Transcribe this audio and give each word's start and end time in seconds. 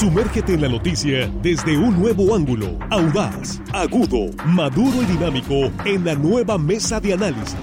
Sumérgete 0.00 0.54
en 0.54 0.62
la 0.62 0.68
noticia 0.70 1.30
desde 1.42 1.76
un 1.76 2.00
nuevo 2.00 2.34
ángulo, 2.34 2.78
audaz, 2.88 3.60
agudo, 3.74 4.34
maduro 4.46 5.02
y 5.02 5.04
dinámico 5.04 5.70
en 5.84 6.06
la 6.06 6.14
nueva 6.14 6.56
mesa 6.56 6.98
de 7.00 7.12
análisis. 7.12 7.54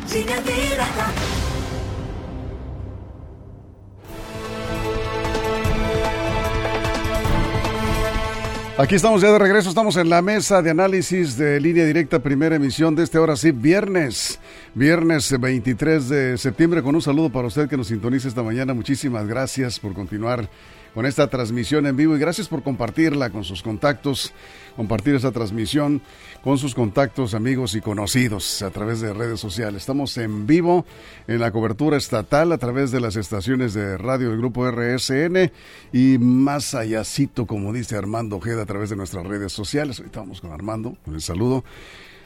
Aquí 8.77 8.93
estamos 8.93 9.23
ya 9.23 9.31
de 9.31 9.39
regreso, 9.39 9.69
estamos 9.69 9.97
en 9.97 10.07
la 10.07 10.21
mesa 10.21 10.61
de 10.61 10.69
análisis 10.69 11.35
de 11.39 11.59
línea 11.59 11.85
directa, 11.85 12.19
primera 12.19 12.57
emisión 12.57 12.95
de 12.95 13.01
este 13.01 13.17
hora 13.17 13.35
sí, 13.35 13.49
viernes, 13.49 14.39
viernes 14.75 15.35
23 15.39 16.07
de 16.07 16.37
septiembre, 16.37 16.83
con 16.83 16.93
un 16.93 17.01
saludo 17.01 17.31
para 17.31 17.47
usted 17.47 17.67
que 17.67 17.77
nos 17.77 17.87
sintoniza 17.87 18.27
esta 18.27 18.43
mañana. 18.43 18.75
Muchísimas 18.75 19.25
gracias 19.25 19.79
por 19.79 19.95
continuar 19.95 20.47
con 20.93 21.05
esta 21.05 21.27
transmisión 21.27 21.85
en 21.85 21.95
vivo 21.95 22.15
y 22.15 22.19
gracias 22.19 22.47
por 22.47 22.63
compartirla 22.63 23.29
con 23.29 23.43
sus 23.43 23.61
contactos, 23.61 24.33
compartir 24.75 25.15
esta 25.15 25.31
transmisión 25.31 26.01
con 26.43 26.57
sus 26.57 26.73
contactos, 26.75 27.33
amigos 27.33 27.75
y 27.75 27.81
conocidos 27.81 28.61
a 28.61 28.69
través 28.69 29.01
de 29.01 29.13
redes 29.13 29.39
sociales. 29.39 29.81
Estamos 29.81 30.17
en 30.17 30.47
vivo 30.47 30.85
en 31.27 31.39
la 31.39 31.51
cobertura 31.51 31.97
estatal 31.97 32.51
a 32.51 32.57
través 32.57 32.91
de 32.91 32.99
las 32.99 33.15
estaciones 33.15 33.73
de 33.73 33.97
radio 33.97 34.29
del 34.29 34.37
grupo 34.37 34.69
RSN 34.69 35.51
y 35.93 36.17
más 36.19 36.73
allácito, 36.73 37.45
como 37.45 37.73
dice 37.73 37.97
Armando 37.97 38.37
Ojeda, 38.37 38.63
a 38.63 38.65
través 38.65 38.89
de 38.89 38.95
nuestras 38.95 39.25
redes 39.25 39.51
sociales. 39.51 39.99
Ahorita 39.99 40.19
vamos 40.21 40.41
con 40.41 40.51
Armando, 40.51 40.95
con 41.03 41.15
el 41.15 41.21
saludo. 41.21 41.63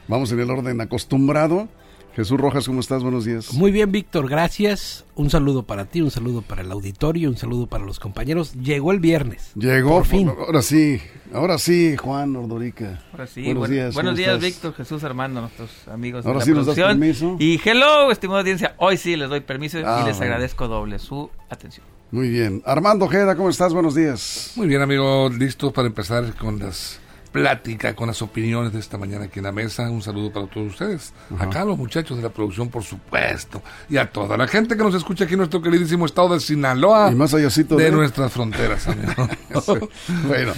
Vamos 0.08 0.32
en 0.32 0.40
el 0.40 0.50
orden 0.50 0.80
acostumbrado. 0.80 1.68
Jesús 2.14 2.38
Rojas, 2.38 2.66
¿cómo 2.66 2.80
estás? 2.80 3.02
Buenos 3.02 3.24
días. 3.24 3.54
Muy 3.54 3.72
bien, 3.72 3.90
Víctor, 3.90 4.28
gracias. 4.28 5.06
Un 5.14 5.30
saludo 5.30 5.62
para 5.62 5.86
ti, 5.86 6.02
un 6.02 6.10
saludo 6.10 6.42
para 6.42 6.60
el 6.60 6.70
auditorio, 6.70 7.30
un 7.30 7.38
saludo 7.38 7.66
para 7.66 7.84
los 7.84 7.98
compañeros. 7.98 8.52
Llegó 8.54 8.92
el 8.92 9.00
viernes. 9.00 9.52
Llegó, 9.54 9.96
por 9.96 10.04
fin. 10.04 10.28
Ahora 10.28 10.60
sí, 10.60 11.00
ahora 11.32 11.56
sí, 11.56 11.96
Juan 11.96 12.36
Ordorica. 12.36 13.02
Ahora 13.12 13.26
sí, 13.26 13.42
buenos 13.44 13.70
días. 13.70 13.94
Buenos 13.94 14.16
días, 14.16 14.38
Víctor, 14.40 14.74
Jesús 14.74 15.02
Armando, 15.04 15.40
nuestros 15.40 15.88
amigos 15.88 16.26
ahora 16.26 16.40
de 16.40 16.40
la 16.40 16.44
sí 16.44 16.52
producción. 16.52 16.98
Nos 16.98 17.08
das 17.08 17.18
permiso. 17.20 17.36
Y 17.38 17.60
hello, 17.64 18.10
estimada 18.10 18.40
audiencia. 18.40 18.74
Hoy 18.76 18.98
sí 18.98 19.16
les 19.16 19.30
doy 19.30 19.40
permiso 19.40 19.80
y 19.80 19.82
ah, 19.86 20.04
les 20.06 20.20
agradezco 20.20 20.68
doble 20.68 20.98
su 20.98 21.30
atención. 21.48 21.86
Muy 22.10 22.28
bien. 22.28 22.62
Armando 22.66 23.06
Ojeda, 23.06 23.34
¿cómo 23.36 23.48
estás? 23.48 23.72
Buenos 23.72 23.94
días. 23.94 24.52
Muy 24.56 24.66
bien, 24.66 24.82
amigo. 24.82 25.30
Listo 25.30 25.72
para 25.72 25.88
empezar 25.88 26.34
con 26.36 26.58
las 26.58 27.00
plática 27.32 27.94
con 27.94 28.06
las 28.06 28.20
opiniones 28.22 28.72
de 28.72 28.78
esta 28.78 28.98
mañana 28.98 29.24
aquí 29.24 29.38
en 29.38 29.46
la 29.46 29.52
mesa. 29.52 29.90
Un 29.90 30.02
saludo 30.02 30.32
para 30.32 30.46
todos 30.46 30.72
ustedes. 30.72 31.12
Acá 31.38 31.64
los 31.64 31.78
muchachos 31.78 32.16
de 32.16 32.22
la 32.22 32.28
producción, 32.28 32.68
por 32.68 32.84
supuesto. 32.84 33.62
Y 33.88 33.96
a 33.96 34.10
toda 34.10 34.36
la 34.36 34.46
gente 34.46 34.76
que 34.76 34.82
nos 34.82 34.94
escucha 34.94 35.24
aquí 35.24 35.32
en 35.32 35.38
nuestro 35.38 35.62
queridísimo 35.62 36.06
estado 36.06 36.34
de 36.34 36.40
Sinaloa. 36.40 37.10
Y 37.10 37.14
más 37.14 37.34
allá 37.34 37.48
de, 37.48 37.90
nuestras 37.90 38.32
fronteras, 38.32 38.86
Bueno, 40.28 40.52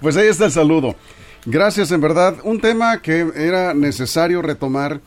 pues 0.00 0.16
ahí 0.16 0.28
está 0.28 0.46
el 0.46 0.52
saludo. 0.52 0.94
Gracias, 1.44 1.90
en 1.90 2.00
verdad. 2.00 2.36
Un 2.44 2.60
tema 2.60 3.02
que 3.02 3.26
era 3.34 3.74
necesario 3.74 4.40
retomar. 4.40 5.00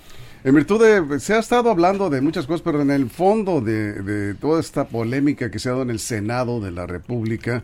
En 0.43 0.53
virtud 0.53 0.83
de, 0.83 1.19
se 1.21 1.33
ha 1.33 1.39
estado 1.39 1.71
hablando 1.71 2.09
de 2.09 2.19
muchas 2.19 2.45
cosas, 2.45 2.61
pero 2.61 2.81
en 2.81 2.91
el 2.91 3.09
fondo 3.09 3.61
de, 3.61 3.93
de 4.01 4.33
toda 4.33 4.59
esta 4.59 4.85
polémica 4.85 5.49
que 5.49 5.57
se 5.57 5.69
ha 5.69 5.71
dado 5.71 5.83
en 5.83 5.89
el 5.89 5.99
Senado 5.99 6.59
de 6.59 6.71
la 6.71 6.85
República, 6.85 7.63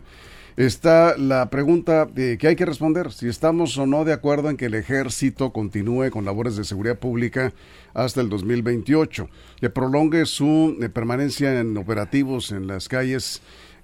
está 0.66 1.16
la 1.16 1.48
pregunta 1.48 2.06
de 2.06 2.36
que 2.36 2.48
hay 2.48 2.56
que 2.56 2.66
responder, 2.66 3.12
si 3.12 3.28
estamos 3.28 3.78
o 3.78 3.86
no 3.86 4.04
de 4.04 4.12
acuerdo 4.12 4.50
en 4.50 4.56
que 4.56 4.66
el 4.66 4.74
ejército 4.74 5.52
continúe 5.52 6.10
con 6.10 6.24
labores 6.24 6.56
de 6.56 6.64
seguridad 6.64 6.98
pública 6.98 7.52
hasta 7.94 8.20
el 8.20 8.28
2028, 8.28 9.28
que 9.58 9.70
prolongue 9.70 10.26
su 10.26 10.76
eh, 10.82 10.88
permanencia 10.88 11.58
en 11.58 11.76
operativos 11.76 12.52
en 12.52 12.66
las 12.66 12.88
calles 12.88 13.40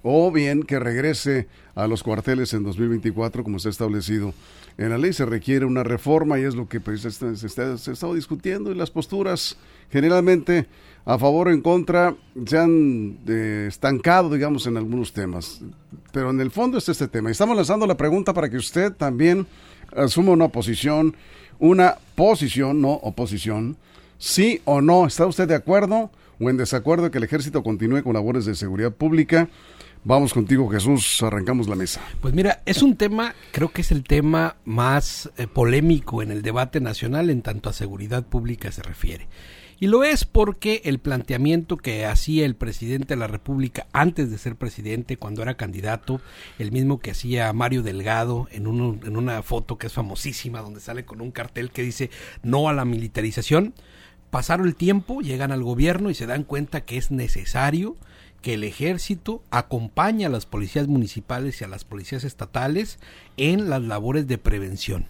o 0.08 0.30
bien 0.30 0.62
que 0.62 0.78
regrese 0.78 1.48
a 1.74 1.88
los 1.88 2.04
cuarteles 2.04 2.54
en 2.54 2.62
2024 2.62 3.42
como 3.42 3.58
se 3.58 3.66
ha 3.66 3.70
establecido. 3.72 4.32
En 4.78 4.90
la 4.90 4.98
ley 4.98 5.12
se 5.12 5.26
requiere 5.26 5.64
una 5.64 5.82
reforma 5.82 6.38
y 6.38 6.44
es 6.44 6.54
lo 6.54 6.68
que 6.68 6.78
pues, 6.78 7.00
se, 7.00 7.08
está, 7.08 7.76
se 7.76 7.90
ha 7.90 7.92
estado 7.92 8.14
discutiendo 8.14 8.70
y 8.70 8.76
las 8.76 8.88
posturas 8.88 9.56
generalmente 9.90 10.66
a 11.04 11.18
favor 11.18 11.48
o 11.48 11.50
en 11.50 11.60
contra 11.60 12.14
se 12.46 12.56
han 12.56 13.18
eh, 13.26 13.66
estancado, 13.68 14.30
digamos, 14.30 14.68
en 14.68 14.76
algunos 14.76 15.12
temas. 15.12 15.60
Pero 16.12 16.30
en 16.30 16.40
el 16.40 16.52
fondo 16.52 16.78
es 16.78 16.88
este 16.88 17.08
tema. 17.08 17.32
Estamos 17.32 17.56
lanzando 17.56 17.84
la 17.84 17.96
pregunta 17.96 18.32
para 18.32 18.48
que 18.48 18.58
usted 18.58 18.92
también 18.92 19.44
asuma 19.96 20.30
una 20.30 20.46
posición, 20.46 21.16
una 21.58 21.96
posición, 22.14 22.80
no 22.80 22.92
oposición. 22.92 23.76
Sí 24.18 24.60
o 24.66 24.80
no, 24.80 25.08
¿está 25.08 25.26
usted 25.26 25.48
de 25.48 25.56
acuerdo 25.56 26.12
o 26.38 26.48
en 26.48 26.58
desacuerdo 26.58 27.10
que 27.10 27.18
el 27.18 27.24
ejército 27.24 27.64
continúe 27.64 28.04
con 28.04 28.14
labores 28.14 28.44
de 28.44 28.54
seguridad 28.54 28.92
pública? 28.92 29.48
Vamos 30.08 30.32
contigo, 30.32 30.68
Jesús, 30.68 31.20
arrancamos 31.24 31.66
la 31.66 31.74
mesa. 31.74 32.00
Pues 32.20 32.32
mira, 32.32 32.62
es 32.64 32.80
un 32.80 32.94
tema, 32.94 33.34
creo 33.50 33.72
que 33.72 33.80
es 33.80 33.90
el 33.90 34.04
tema 34.04 34.54
más 34.64 35.32
eh, 35.36 35.48
polémico 35.48 36.22
en 36.22 36.30
el 36.30 36.42
debate 36.42 36.80
nacional 36.80 37.28
en 37.28 37.42
tanto 37.42 37.70
a 37.70 37.72
seguridad 37.72 38.24
pública 38.24 38.70
se 38.70 38.84
refiere. 38.84 39.26
Y 39.80 39.88
lo 39.88 40.04
es 40.04 40.24
porque 40.24 40.80
el 40.84 41.00
planteamiento 41.00 41.76
que 41.76 42.06
hacía 42.06 42.46
el 42.46 42.54
presidente 42.54 43.14
de 43.14 43.18
la 43.18 43.26
República 43.26 43.88
antes 43.92 44.30
de 44.30 44.38
ser 44.38 44.54
presidente, 44.54 45.16
cuando 45.16 45.42
era 45.42 45.56
candidato, 45.56 46.20
el 46.60 46.70
mismo 46.70 47.00
que 47.00 47.10
hacía 47.10 47.52
Mario 47.52 47.82
Delgado 47.82 48.46
en, 48.52 48.66
en 48.66 49.16
una 49.16 49.42
foto 49.42 49.76
que 49.76 49.88
es 49.88 49.92
famosísima, 49.92 50.62
donde 50.62 50.78
sale 50.78 51.04
con 51.04 51.20
un 51.20 51.32
cartel 51.32 51.72
que 51.72 51.82
dice 51.82 52.10
no 52.44 52.68
a 52.68 52.72
la 52.72 52.84
militarización, 52.84 53.74
pasaron 54.30 54.68
el 54.68 54.76
tiempo, 54.76 55.20
llegan 55.20 55.50
al 55.50 55.64
gobierno 55.64 56.10
y 56.10 56.14
se 56.14 56.26
dan 56.26 56.44
cuenta 56.44 56.82
que 56.82 56.96
es 56.96 57.10
necesario 57.10 57.96
que 58.42 58.54
el 58.54 58.64
ejército 58.64 59.42
acompañe 59.50 60.26
a 60.26 60.30
las 60.30 60.46
policías 60.46 60.88
municipales 60.88 61.60
y 61.60 61.64
a 61.64 61.68
las 61.68 61.84
policías 61.84 62.24
estatales 62.24 62.98
en 63.36 63.68
las 63.68 63.82
labores 63.82 64.26
de 64.26 64.38
prevención 64.38 65.08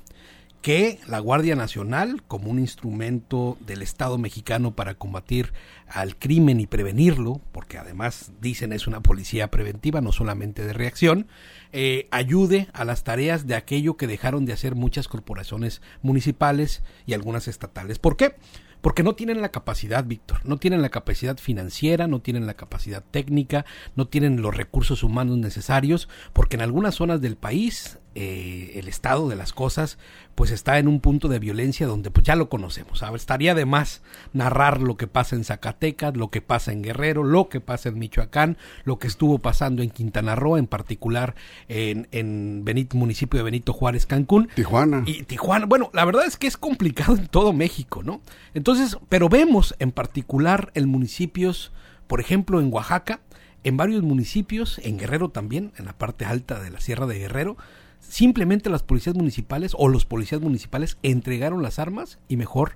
que 0.67 0.99
la 1.07 1.21
Guardia 1.21 1.55
Nacional, 1.55 2.25
como 2.27 2.51
un 2.51 2.59
instrumento 2.59 3.57
del 3.61 3.83
Estado 3.83 4.19
mexicano 4.19 4.75
para 4.75 4.95
combatir 4.95 5.53
al 5.87 6.17
crimen 6.17 6.59
y 6.59 6.67
prevenirlo, 6.67 7.41
porque 7.53 7.79
además 7.79 8.33
dicen 8.41 8.73
es 8.73 8.89
una 8.89 9.01
policía 9.01 9.49
preventiva, 9.49 10.01
no 10.01 10.11
solamente 10.11 10.65
de 10.65 10.73
reacción, 10.73 11.29
eh, 11.73 12.09
ayude 12.11 12.67
a 12.73 12.85
las 12.85 13.05
tareas 13.05 13.47
de 13.47 13.55
aquello 13.55 13.97
que 13.97 14.09
dejaron 14.09 14.45
de 14.45 14.55
hacer 14.55 14.75
muchas 14.75 15.07
corporaciones 15.07 15.83
municipales 16.03 16.83
y 17.07 17.15
algunas 17.15 17.47
estatales. 17.47 18.01
¿Por 18.01 18.17
qué? 18.17 18.35
Porque 18.81 19.03
no 19.03 19.15
tienen 19.15 19.41
la 19.41 19.51
capacidad, 19.51 20.05
Víctor, 20.05 20.41
no 20.45 20.59
tienen 20.59 20.83
la 20.83 20.91
capacidad 20.91 21.39
financiera, 21.39 22.07
no 22.07 22.21
tienen 22.21 22.47
la 22.47 22.55
capacidad 22.55 23.03
técnica, 23.11 23.65
no 23.95 24.07
tienen 24.07 24.43
los 24.43 24.57
recursos 24.57 25.03
humanos 25.03 25.39
necesarios, 25.39 26.09
porque 26.33 26.57
en 26.57 26.63
algunas 26.63 26.95
zonas 26.95 27.21
del 27.21 27.37
país 27.37 27.99
eh, 28.19 28.79
el 28.79 28.89
estado 28.89 29.29
de 29.29 29.37
las 29.37 29.53
cosas 29.53 29.99
pues 30.35 30.51
está 30.51 30.79
en 30.79 30.89
un 30.89 31.01
punto 31.01 31.29
de 31.29 31.39
violencia 31.39 31.87
donde 31.87 32.11
pues 32.11 32.25
ya 32.25 32.35
lo 32.35 32.49
conocemos. 32.49 33.03
Estaría 33.15 33.55
de 33.55 33.67
más 33.67 34.01
narrar 34.33 34.81
lo 34.81 34.97
que 34.97 35.07
pasa 35.07 35.37
en 35.37 35.45
Zacatecas, 35.45 36.17
lo 36.17 36.31
que 36.31 36.41
pasa 36.41 36.73
en 36.73 36.83
Guerrero, 36.83 37.25
lo 37.25 37.51
que 37.51 37.61
pasa 37.61 37.91
en 37.91 37.99
Michoacán, 37.99 38.57
lo 38.85 38.99
que 38.99 39.07
estuvo 39.07 39.39
pasando 39.39 39.83
en 39.83 39.91
Quintana 39.91 40.35
Roo, 40.35 40.57
en 40.57 40.67
particular 40.67 41.35
en, 41.69 42.09
en 42.11 42.65
Benito, 42.65 42.97
municipio 42.97 43.37
de 43.37 43.45
Benito 43.45 43.75
Juárez, 43.75 44.07
Cancún. 44.07 44.49
Tijuana. 44.55 45.03
Y 45.05 45.25
Tijuana. 45.25 45.67
Bueno, 45.67 45.91
la 45.93 46.07
verdad 46.07 46.25
es 46.25 46.39
que 46.39 46.47
es 46.47 46.57
complicado 46.57 47.17
en 47.17 47.27
todo 47.27 47.53
México, 47.53 48.03
¿no? 48.03 48.23
Entonces, 48.55 48.97
pero 49.11 49.29
vemos 49.29 49.75
en 49.79 49.93
particular 49.93 50.71
en 50.75 50.89
municipios, 50.89 51.71
por 52.07 52.21
ejemplo, 52.21 52.61
en 52.61 52.73
Oaxaca, 52.73 53.21
en 53.63 53.77
varios 53.77 54.03
municipios, 54.03 54.81
en 54.85 54.97
Guerrero 54.97 55.31
también, 55.31 55.73
en 55.77 55.85
la 55.85 55.93
parte 55.93 56.25
alta 56.25 56.61
de 56.61 56.71
la 56.71 56.81
Sierra 56.81 57.07
de 57.07 57.19
Guerrero, 57.19 57.57
simplemente 58.01 58.71
las 58.71 58.83
policías 58.83 59.17
municipales 59.17 59.73
o 59.77 59.89
los 59.89 60.05
policías 60.05 60.41
municipales 60.41 60.99
entregaron 61.03 61.63
las 61.63 61.79
armas 61.79 62.19
y 62.29 62.37
mejor 62.37 62.73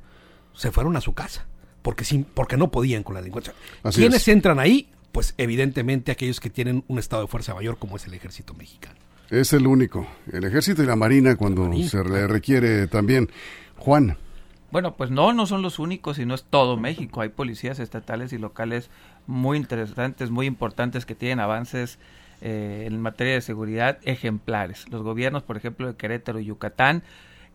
se 0.55 0.71
fueron 0.71 0.97
a 0.97 1.01
su 1.01 1.15
casa, 1.15 1.47
porque, 1.83 2.05
sin, 2.05 2.25
porque 2.25 2.57
no 2.57 2.71
podían 2.71 3.03
con 3.03 3.15
la 3.15 3.21
delincuencia. 3.21 3.55
¿Quiénes 3.95 4.27
entran 4.29 4.59
ahí? 4.59 4.91
Pues 5.13 5.35
evidentemente 5.39 6.13
aquellos 6.13 6.41
que 6.41 6.51
tienen 6.51 6.85
un 6.89 6.99
estado 6.99 7.23
de 7.23 7.29
fuerza 7.29 7.55
mayor 7.55 7.79
como 7.79 7.97
es 7.97 8.07
el 8.07 8.15
ejército 8.15 8.55
mexicano. 8.55 8.97
Es 9.31 9.53
el 9.53 9.67
único, 9.67 10.07
el 10.33 10.45
ejército 10.45 10.83
y 10.83 10.87
la 10.87 10.97
marina 10.97 11.37
cuando 11.37 11.73
se 11.85 12.03
le 12.05 12.27
requiere 12.27 12.89
también. 12.89 13.31
Juan. 13.79 14.17
Bueno, 14.73 14.97
pues 14.97 15.11
no, 15.11 15.33
no 15.33 15.47
son 15.47 15.63
los 15.63 15.79
únicos 15.79 16.19
y 16.19 16.27
no 16.27 16.35
es 16.35 16.45
todo 16.45 16.77
México. 16.77 17.21
Hay 17.21 17.31
policías 17.31 17.81
estatales 17.81 18.33
y 18.33 18.39
locales 18.39 18.91
muy 19.27 19.57
interesantes, 19.57 20.31
muy 20.31 20.47
importantes 20.47 21.07
que 21.07 21.15
tienen 21.15 21.41
avances 21.41 21.99
eh, 22.41 22.85
en 22.87 23.01
materia 23.01 23.35
de 23.35 23.41
seguridad 23.41 23.99
ejemplares. 24.03 24.87
Los 24.91 25.03
gobiernos, 25.03 25.43
por 25.43 25.57
ejemplo, 25.57 25.87
de 25.87 25.97
Querétaro 25.97 26.41
y 26.41 26.47
Yucatán, 26.47 27.03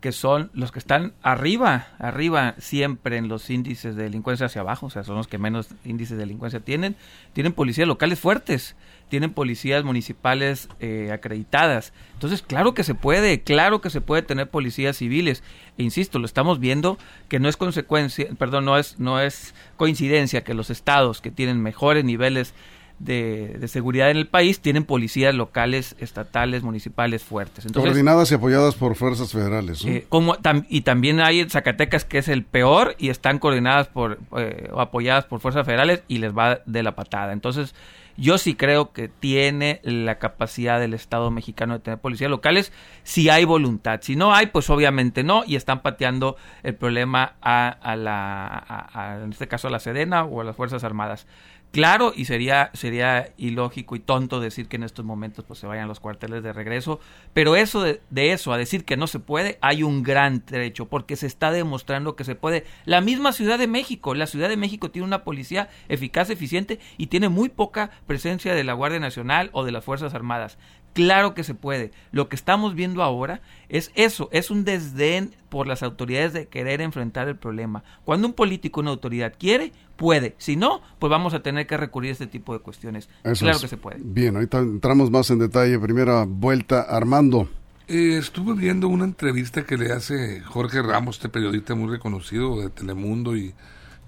que 0.06 0.12
son 0.12 0.52
los 0.54 0.72
que 0.72 0.78
están 0.78 1.14
arriba, 1.24 1.88
arriba 1.98 2.54
siempre 2.60 3.18
en 3.18 3.28
los 3.28 3.50
índices 3.50 3.96
de 3.96 4.04
delincuencia 4.04 4.46
hacia 4.46 4.62
abajo, 4.62 4.86
o 4.86 4.90
sea, 4.92 5.04
son 5.04 5.16
los 5.16 5.28
que 5.28 5.40
menos 5.40 5.70
índices 5.84 6.18
de 6.18 6.26
delincuencia 6.26 6.60
tienen, 6.60 6.96
tienen 7.34 7.54
policías 7.54 7.88
locales 7.88 8.20
fuertes, 8.20 8.76
tienen 9.10 9.34
policías 9.34 9.84
municipales 9.84 10.70
eh, 10.80 11.10
acreditadas. 11.12 11.92
Entonces, 12.14 12.44
claro 12.44 12.76
que 12.76 12.84
se 12.84 12.94
puede, 12.94 13.42
claro 13.42 13.82
que 13.82 13.90
se 13.90 14.00
puede 14.00 14.22
tener 14.22 14.48
policías 14.48 14.98
civiles. 14.98 15.42
E 15.80 15.82
insisto, 15.84 16.20
lo 16.20 16.28
estamos 16.28 16.60
viendo 16.60 17.00
que 17.28 17.40
no 17.40 17.50
es 17.50 17.58
consecuencia, 17.58 18.28
perdón, 18.38 18.66
no 18.66 18.78
es, 18.78 19.00
no 19.00 19.20
es 19.20 19.56
coincidencia 19.76 20.44
que 20.44 20.54
los 20.54 20.70
estados 20.70 21.20
que 21.20 21.32
tienen 21.32 21.62
mejores 21.62 22.06
niveles 22.06 22.54
de, 23.00 23.58
de, 23.60 23.68
seguridad 23.68 24.10
en 24.10 24.18
el 24.18 24.28
país 24.28 24.60
tienen 24.60 24.86
policías 24.86 25.36
locales, 25.36 25.96
estatales, 26.00 26.64
municipales 26.64 27.24
fuertes. 27.24 27.66
Entonces, 27.66 27.90
Coordinadas 27.90 28.32
y 28.32 28.36
apoyadas 28.36 28.76
por 28.76 28.96
fuerzas 28.96 29.32
federales. 29.32 29.84
¿no? 29.84 29.92
Eh, 29.92 30.06
como, 30.08 30.36
tam, 30.36 30.66
y 30.70 30.82
también 30.82 31.20
hay 31.20 31.42
en 31.42 31.50
Zacatecas 31.50 32.06
que 32.06 32.20
es 32.20 32.28
el 32.28 32.44
peor 32.44 32.96
y 32.98 33.10
están 33.10 33.40
coordinadas 33.40 33.88
por 33.88 34.20
eh, 34.38 34.70
o 34.72 34.80
apoyadas 34.80 35.26
por 35.26 35.40
fuerzas 35.40 35.66
federales 35.66 36.04
y 36.08 36.20
les 36.20 36.36
va 36.36 36.62
de 36.66 36.84
la 36.84 36.96
patada. 36.96 37.34
Entonces, 37.34 37.76
yo 38.18 38.38
sí 38.38 38.56
creo 38.56 38.94
que 38.94 39.10
tiene 39.10 39.82
la 39.84 40.20
capacidad 40.20 40.80
del 40.80 40.94
Estado 40.94 41.32
mexicano 41.32 41.74
de 41.74 41.80
tener 41.80 42.00
policías 42.00 42.32
locales 42.32 42.72
si 43.04 43.30
hay 43.30 43.44
voluntad. 43.44 44.00
Si 44.02 44.16
no 44.16 44.34
hay, 44.34 44.48
pues 44.48 44.70
obviamente 44.70 45.24
no, 45.24 45.44
y 45.46 45.58
están 45.58 45.82
pateando 45.82 46.38
el 46.64 46.76
problema 46.76 47.34
a, 47.42 47.68
a 47.68 47.96
la, 47.98 48.46
a, 48.46 48.88
a, 48.94 49.24
en 49.24 49.32
este 49.32 49.48
caso 49.48 49.68
a 49.68 49.72
la 49.72 49.80
Sedena 49.80 50.24
o 50.24 50.40
a 50.40 50.44
las 50.46 50.56
Fuerzas 50.56 50.84
Armadas. 50.86 51.28
Claro, 51.75 52.13
y 52.16 52.24
sería, 52.24 52.72
sería 52.74 53.33
ilógico 53.36 53.98
y 53.98 54.00
tonto 54.00 54.39
decir 54.39 54.69
que 54.69 54.77
en 54.77 54.83
estos 54.83 55.04
momentos 55.04 55.44
pues, 55.44 55.60
se 55.60 55.68
vayan 55.68 55.89
los 55.89 56.00
cuarteles 56.00 56.42
de 56.42 56.54
regreso, 56.54 57.01
pero 57.33 57.57
eso 57.57 57.83
de, 57.83 58.00
de, 58.10 58.31
eso, 58.31 58.54
a 58.54 58.57
decir 58.57 58.86
que 58.86 58.95
no 58.95 59.07
se 59.07 59.19
puede, 59.19 59.57
hay 59.60 59.83
un 59.83 60.01
gran 60.01 60.39
trecho, 60.39 60.86
porque 60.86 61.18
se 61.18 61.27
está 61.27 61.51
demostrando 61.51 62.16
que 62.16 62.24
se 62.24 62.36
puede. 62.36 62.63
La 62.86 63.01
misma 63.01 63.33
Ciudad 63.33 63.60
de 63.60 63.68
México, 63.68 64.16
la 64.16 64.25
Ciudad 64.25 64.48
de 64.48 64.56
México 64.56 64.89
tiene 64.89 65.06
una 65.06 65.25
policía 65.25 65.68
eficaz, 65.89 66.30
eficiente 66.30 66.80
y 66.98 67.07
tiene 67.07 67.27
muy 67.27 67.50
poca 67.50 67.92
presencia 68.07 68.56
de 68.56 68.63
la 68.63 68.72
Guardia 68.72 69.01
Nacional 69.01 69.50
o 69.51 69.66
de 69.66 69.74
las 69.74 69.83
Fuerzas 69.83 70.13
Armadas. 70.13 70.57
Claro 70.96 71.34
que 71.34 71.44
se 71.44 71.54
puede. 71.54 71.92
Lo 72.14 72.30
que 72.30 72.38
estamos 72.38 72.74
viendo 72.74 73.04
ahora 73.04 73.42
es 73.68 73.92
eso, 73.96 74.30
es 74.32 74.50
un 74.50 74.64
desdén 74.64 75.36
por 75.50 75.68
las 75.68 75.84
autoridades 75.84 76.32
de 76.32 76.48
querer 76.48 76.80
enfrentar 76.80 77.28
el 77.28 77.36
problema. 77.36 77.84
Cuando 78.06 78.28
un 78.28 78.34
político, 78.34 78.80
una 78.80 78.92
autoridad 78.92 79.34
quiere, 79.38 79.74
puede. 79.98 80.36
Si 80.38 80.56
no, 80.56 80.82
pues 80.98 81.12
vamos 81.12 81.34
a 81.34 81.44
tener 81.44 81.68
que 81.68 81.76
recurrir 81.76 82.12
a 82.12 82.14
este 82.14 82.28
tipo 82.28 82.54
de 82.54 82.60
cuestiones. 82.60 83.10
Eso 83.26 83.42
claro 83.42 83.58
es. 83.58 83.64
que 83.64 83.68
se 83.68 83.76
puede. 83.76 83.98
Bien, 84.02 84.36
ahorita 84.36 84.60
entramos 84.60 85.12
más 85.12 85.30
en 85.32 85.40
detalle. 85.40 85.78
Primera 85.80 86.24
vuelta, 86.26 86.84
Armando. 86.84 87.50
Eh, 87.90 88.18
estuve 88.18 88.54
viendo 88.54 88.88
una 88.88 89.04
entrevista 89.04 89.66
que 89.66 89.76
le 89.76 89.92
hace 89.92 90.40
Jorge 90.44 90.82
Ramos, 90.82 91.18
este 91.18 91.28
periodista 91.28 91.76
muy 91.76 91.92
reconocido 91.92 92.62
de 92.62 92.70
Telemundo 92.70 93.36
y 93.36 93.54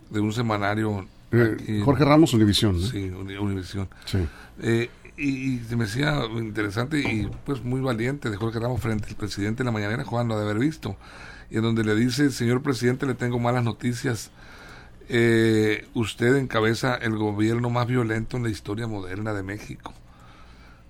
de 0.10 0.22
un 0.22 0.32
semanario. 0.32 1.06
Eh, 1.34 1.82
Jorge 1.84 2.06
Ramos, 2.06 2.34
Univisión. 2.34 2.82
Sí, 2.82 3.10
Univisión. 3.10 3.90
Sí. 4.06 4.20
Eh, 4.62 4.90
y, 5.18 5.30
y, 5.30 5.60
se 5.68 5.76
me 5.76 5.86
decía 5.86 6.22
interesante 6.38 7.00
y 7.00 7.30
pues 7.46 7.64
muy 7.64 7.82
valiente. 7.82 8.30
De 8.30 8.38
Jorge 8.38 8.60
Ramos 8.60 8.82
frente 8.82 9.10
al 9.10 9.16
presidente 9.16 9.64
de 9.64 9.66
la 9.66 9.72
mañanera, 9.72 10.04
Juan, 10.04 10.28
lo 10.28 10.38
de 10.38 10.44
haber 10.44 10.60
visto, 10.60 10.96
y 11.50 11.58
en 11.58 11.64
donde 11.64 11.84
le 11.84 11.96
dice, 11.96 12.30
señor 12.32 12.62
presidente, 12.62 13.06
le 13.06 13.16
tengo 13.16 13.40
malas 13.40 13.64
noticias, 13.64 14.32
eh, 15.10 15.88
usted 15.94 16.36
encabeza 16.36 16.96
el 16.96 17.18
gobierno 17.18 17.70
más 17.70 17.88
violento 17.88 18.38
en 18.38 18.44
la 18.44 18.50
historia 18.50 18.88
moderna 18.88 19.34
de 19.34 19.44
México. 19.44 19.94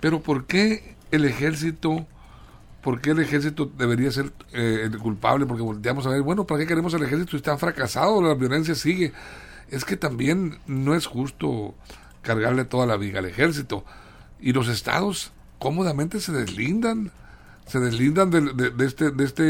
Pero 0.00 0.20
¿por 0.20 0.46
qué 0.46 0.96
el 1.10 1.24
ejército... 1.24 2.06
¿Por 2.82 3.00
qué 3.00 3.10
el 3.10 3.20
ejército 3.20 3.70
debería 3.78 4.10
ser 4.10 4.32
eh, 4.52 4.80
el 4.82 4.98
culpable? 4.98 5.46
Porque 5.46 5.62
volteamos 5.62 6.04
a 6.04 6.10
ver, 6.10 6.22
bueno, 6.22 6.48
¿para 6.48 6.58
qué 6.58 6.66
queremos 6.66 6.92
el 6.94 7.04
ejército? 7.04 7.36
Está 7.36 7.56
fracasado, 7.56 8.20
la 8.20 8.34
violencia 8.34 8.74
sigue 8.74 9.12
es 9.72 9.84
que 9.84 9.96
también 9.96 10.58
no 10.66 10.94
es 10.94 11.06
justo 11.06 11.74
cargarle 12.20 12.64
toda 12.64 12.86
la 12.86 12.96
viga 12.96 13.18
al 13.18 13.26
ejército. 13.26 13.84
Y 14.38 14.52
los 14.52 14.68
estados 14.68 15.32
cómodamente 15.58 16.20
se 16.20 16.32
deslindan, 16.32 17.10
se 17.66 17.80
deslindan 17.80 18.30
de, 18.30 18.52
de, 18.52 18.70
de, 18.70 18.86
este, 18.86 19.10
de, 19.10 19.24
este, 19.24 19.42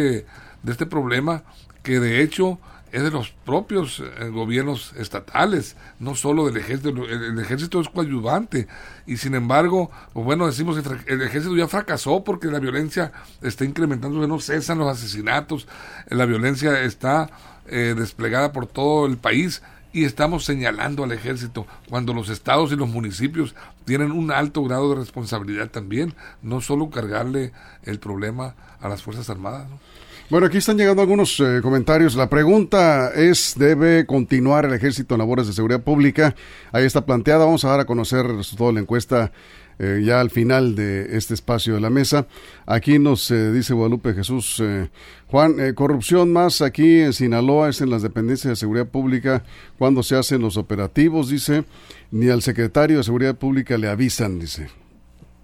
de 0.62 0.72
este 0.72 0.86
problema 0.86 1.42
que 1.82 1.98
de 1.98 2.22
hecho 2.22 2.60
es 2.92 3.02
de 3.02 3.10
los 3.10 3.30
propios 3.30 4.00
eh, 4.00 4.28
gobiernos 4.28 4.92
estatales, 4.96 5.76
no 5.98 6.14
solo 6.14 6.46
del 6.46 6.58
ejército. 6.58 6.90
El, 6.90 7.40
ejército 7.40 7.80
es 7.80 7.88
coadyuvante 7.88 8.68
y 9.06 9.16
sin 9.16 9.34
embargo, 9.34 9.90
pues 10.12 10.24
bueno, 10.24 10.46
decimos 10.46 10.78
que 10.78 11.12
el 11.12 11.22
ejército 11.22 11.56
ya 11.56 11.66
fracasó 11.66 12.22
porque 12.22 12.48
la 12.48 12.60
violencia 12.60 13.12
está 13.40 13.64
incrementando, 13.64 14.24
no 14.28 14.38
cesan 14.40 14.78
los 14.78 14.88
asesinatos, 14.88 15.66
la 16.08 16.26
violencia 16.26 16.82
está 16.82 17.30
eh, 17.66 17.94
desplegada 17.96 18.52
por 18.52 18.66
todo 18.66 19.06
el 19.06 19.16
país 19.16 19.62
y 19.92 20.04
estamos 20.04 20.44
señalando 20.44 21.04
al 21.04 21.12
ejército 21.12 21.66
cuando 21.88 22.14
los 22.14 22.28
estados 22.28 22.72
y 22.72 22.76
los 22.76 22.88
municipios 22.88 23.54
tienen 23.84 24.12
un 24.12 24.30
alto 24.30 24.62
grado 24.64 24.90
de 24.90 24.96
responsabilidad 24.96 25.70
también, 25.70 26.14
no 26.42 26.60
solo 26.60 26.90
cargarle 26.90 27.52
el 27.84 27.98
problema 27.98 28.54
a 28.80 28.88
las 28.88 29.02
Fuerzas 29.02 29.28
Armadas. 29.30 29.68
¿no? 29.68 29.78
Bueno, 30.32 30.46
aquí 30.46 30.56
están 30.56 30.78
llegando 30.78 31.02
algunos 31.02 31.38
eh, 31.40 31.60
comentarios. 31.62 32.14
La 32.14 32.30
pregunta 32.30 33.10
es, 33.14 33.54
¿debe 33.54 34.06
continuar 34.06 34.64
el 34.64 34.72
ejército 34.72 35.14
en 35.14 35.18
labores 35.18 35.46
de 35.46 35.52
seguridad 35.52 35.82
pública? 35.82 36.34
Ahí 36.72 36.86
está 36.86 37.04
planteada. 37.04 37.44
Vamos 37.44 37.66
a 37.66 37.68
dar 37.68 37.80
a 37.80 37.84
conocer 37.84 38.24
el 38.24 38.38
resultado 38.38 38.70
de 38.70 38.74
la 38.76 38.80
encuesta 38.80 39.30
eh, 39.84 40.00
ya 40.04 40.20
al 40.20 40.30
final 40.30 40.76
de 40.76 41.16
este 41.16 41.34
espacio 41.34 41.74
de 41.74 41.80
la 41.80 41.90
mesa. 41.90 42.28
Aquí 42.66 43.00
nos 43.00 43.28
eh, 43.32 43.50
dice 43.50 43.74
Guadalupe 43.74 44.14
Jesús, 44.14 44.62
eh, 44.62 44.90
Juan, 45.26 45.74
corrupción 45.74 46.32
más 46.32 46.62
aquí 46.62 47.00
en 47.00 47.12
Sinaloa 47.12 47.68
es 47.68 47.80
en 47.80 47.90
las 47.90 48.02
dependencias 48.02 48.52
de 48.52 48.54
seguridad 48.54 48.86
pública 48.86 49.42
cuando 49.78 50.04
se 50.04 50.14
hacen 50.14 50.40
los 50.40 50.56
operativos, 50.56 51.30
dice, 51.30 51.64
ni 52.12 52.28
al 52.28 52.42
secretario 52.42 52.98
de 52.98 53.02
seguridad 53.02 53.34
pública 53.34 53.76
le 53.76 53.88
avisan, 53.88 54.38
dice. 54.38 54.68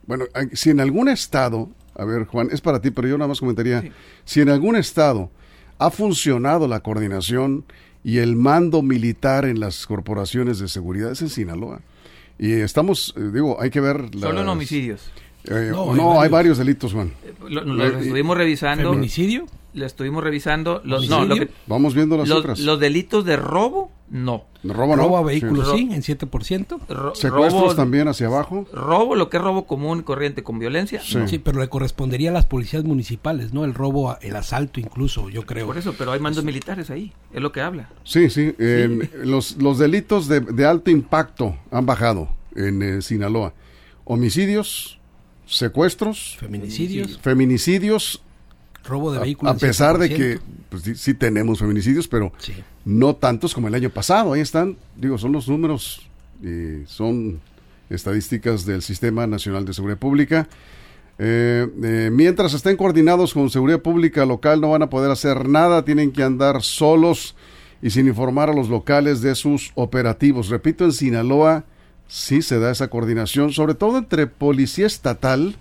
Bueno, 0.07 0.27
si 0.53 0.71
en 0.71 0.79
algún 0.79 1.09
estado, 1.09 1.69
a 1.97 2.05
ver 2.05 2.27
Juan, 2.27 2.51
es 2.53 2.61
para 2.61 2.81
ti, 2.81 2.93
pero 2.93 3.09
yo 3.09 3.19
nada 3.19 3.27
más 3.27 3.41
comentaría, 3.41 3.81
sí. 3.81 3.91
si 4.25 4.41
en 4.41 4.51
algún 4.51 4.77
estado 4.77 5.33
ha 5.79 5.91
funcionado 5.91 6.69
la 6.69 6.79
coordinación 6.79 7.65
y 8.05 8.19
el 8.19 8.37
mando 8.37 8.83
militar 8.83 9.47
en 9.47 9.59
las 9.59 9.85
corporaciones 9.85 10.61
de 10.61 10.69
seguridad, 10.69 11.11
es 11.11 11.23
en 11.23 11.29
Sinaloa. 11.29 11.81
Y 12.39 12.53
estamos, 12.53 13.15
eh, 13.17 13.31
digo, 13.33 13.61
hay 13.61 13.71
que 13.71 13.81
ver. 13.81 14.15
Las, 14.15 14.23
Solo 14.23 14.43
en 14.43 14.49
homicidios. 14.49 15.11
Eh, 15.45 15.71
no, 15.73 15.95
no 15.95 16.13
hay, 16.13 16.19
varios. 16.19 16.23
hay, 16.23 16.29
varios. 16.29 16.59
delitos, 16.59 16.93
Juan. 16.93 17.13
Lo, 17.49 17.65
lo, 17.65 17.75
lo 17.75 17.85
estuvimos 17.85 18.37
revisando. 18.37 18.91
¿Feminicidio? 18.91 19.47
Lo 19.75 19.87
estuvimos 19.87 20.23
revisando. 20.23 20.81
Los, 20.85 21.09
no, 21.09 21.29
que, 21.35 21.49
Vamos 21.67 21.95
viendo 21.95 22.17
las 22.17 22.29
los, 22.29 22.39
cifras. 22.39 22.61
Los 22.61 22.81
delitos 22.81 23.25
de 23.25 23.37
robo, 23.37 23.91
no. 24.11 24.45
Robo, 24.65 24.97
robo 24.97 25.11
no. 25.11 25.17
a 25.19 25.23
vehículos, 25.23 25.71
sí, 25.71 25.89
sí 25.89 25.95
en 25.95 26.03
7%. 26.03 26.81
Ro 26.89 27.15
Secuestros 27.15 27.63
robo, 27.63 27.75
también 27.75 28.09
hacia 28.09 28.27
abajo. 28.27 28.67
Robo, 28.73 29.15
lo 29.15 29.31
que 29.31 29.37
es 29.37 29.43
robo 29.43 29.67
común 29.67 30.01
y 30.01 30.03
corriente 30.03 30.43
con 30.43 30.59
violencia. 30.59 31.01
Sí. 31.03 31.19
sí. 31.27 31.39
pero 31.39 31.61
le 31.61 31.69
correspondería 31.69 32.31
a 32.31 32.33
las 32.33 32.47
policías 32.47 32.85
municipales, 32.85 33.53
¿no? 33.53 33.65
El 33.65 33.75
robo, 33.75 34.17
el 34.21 34.35
asalto 34.37 34.81
incluso, 34.81 35.29
yo 35.31 35.47
creo. 35.47 35.67
Por 35.67 35.79
eso, 35.79 35.95
pero 35.97 36.13
hay 36.13 36.21
mandos 36.21 36.45
militares 36.45 36.91
ahí, 36.91 37.13
es 37.33 37.41
lo 37.41 37.53
que 37.53 37.61
habla. 37.61 37.91
Sí, 38.05 38.31
sí. 38.31 38.55
Eh, 38.59 39.11
los, 39.25 39.57
los 39.57 39.79
delitos 39.79 40.27
de, 40.29 40.41
de 40.41 40.67
alto 40.67 40.91
impacto 40.91 41.57
han 41.71 41.87
bajado 41.87 42.29
en 42.57 42.83
eh, 42.83 43.03
Sinaloa. 43.03 43.55
Homicidios, 44.05 44.99
secuestros, 45.47 46.37
feminicidios, 46.39 47.19
feminicidios, 47.19 48.23
robo 48.89 49.13
de 49.13 49.21
vehículos. 49.21 49.53
A, 49.53 49.57
a 49.57 49.59
pesar 49.59 49.97
100%. 49.97 49.99
de 49.99 50.09
que 50.15 50.39
pues, 50.69 50.83
sí, 50.83 50.95
sí, 50.95 51.15
tenemos 51.15 51.59
feminicidios, 51.59 52.09
pero 52.09 52.33
sí. 52.39 52.55
no 52.85 53.15
tantos 53.17 53.55
como 53.55 53.69
el 53.69 53.75
año 53.75 53.91
pasado. 53.91 54.33
Ahí 54.33 54.41
están, 54.41 54.77
digo, 54.97 55.19
son 55.19 55.33
los 55.33 55.49
números, 55.49 56.09
eh, 56.43 56.85
son 56.87 57.41
estadísticas 57.91 58.67
del 58.67 58.83
Sistema 58.83 59.27
Nacional 59.27 59.65
de 59.65 59.75
Seguridad 59.75 59.99
Pública. 59.99 60.49
Eh, 61.19 61.67
eh, 61.83 62.11
mientras 62.13 62.55
estén 62.55 62.77
coordinados 62.77 63.35
con 63.35 63.51
seguridad 63.51 63.81
pública 63.81 64.25
local, 64.25 64.61
no 64.61 64.71
van 64.71 64.83
a 64.83 64.91
poder 64.91 65.11
hacer 65.11 65.49
nada, 65.49 65.85
tienen 65.85 66.13
que 66.13 66.23
andar 66.23 66.63
solos 66.63 67.35
y 67.83 67.91
sin 67.91 68.07
informar 68.07 68.51
a 68.51 68.55
los 68.55 68.69
locales 68.69 69.21
de 69.21 69.35
sus 69.35 69.73
operativos. 69.75 70.49
Repito, 70.49 70.85
en 70.85 70.93
Sinaloa 70.93 71.65
sí 72.07 72.43
se 72.43 72.59
da 72.59 72.71
esa 72.71 72.89
coordinación, 72.89 73.53
sobre 73.53 73.75
todo 73.75 73.99
entre 73.99 74.27
policía 74.27 74.87
estatal 74.87 75.57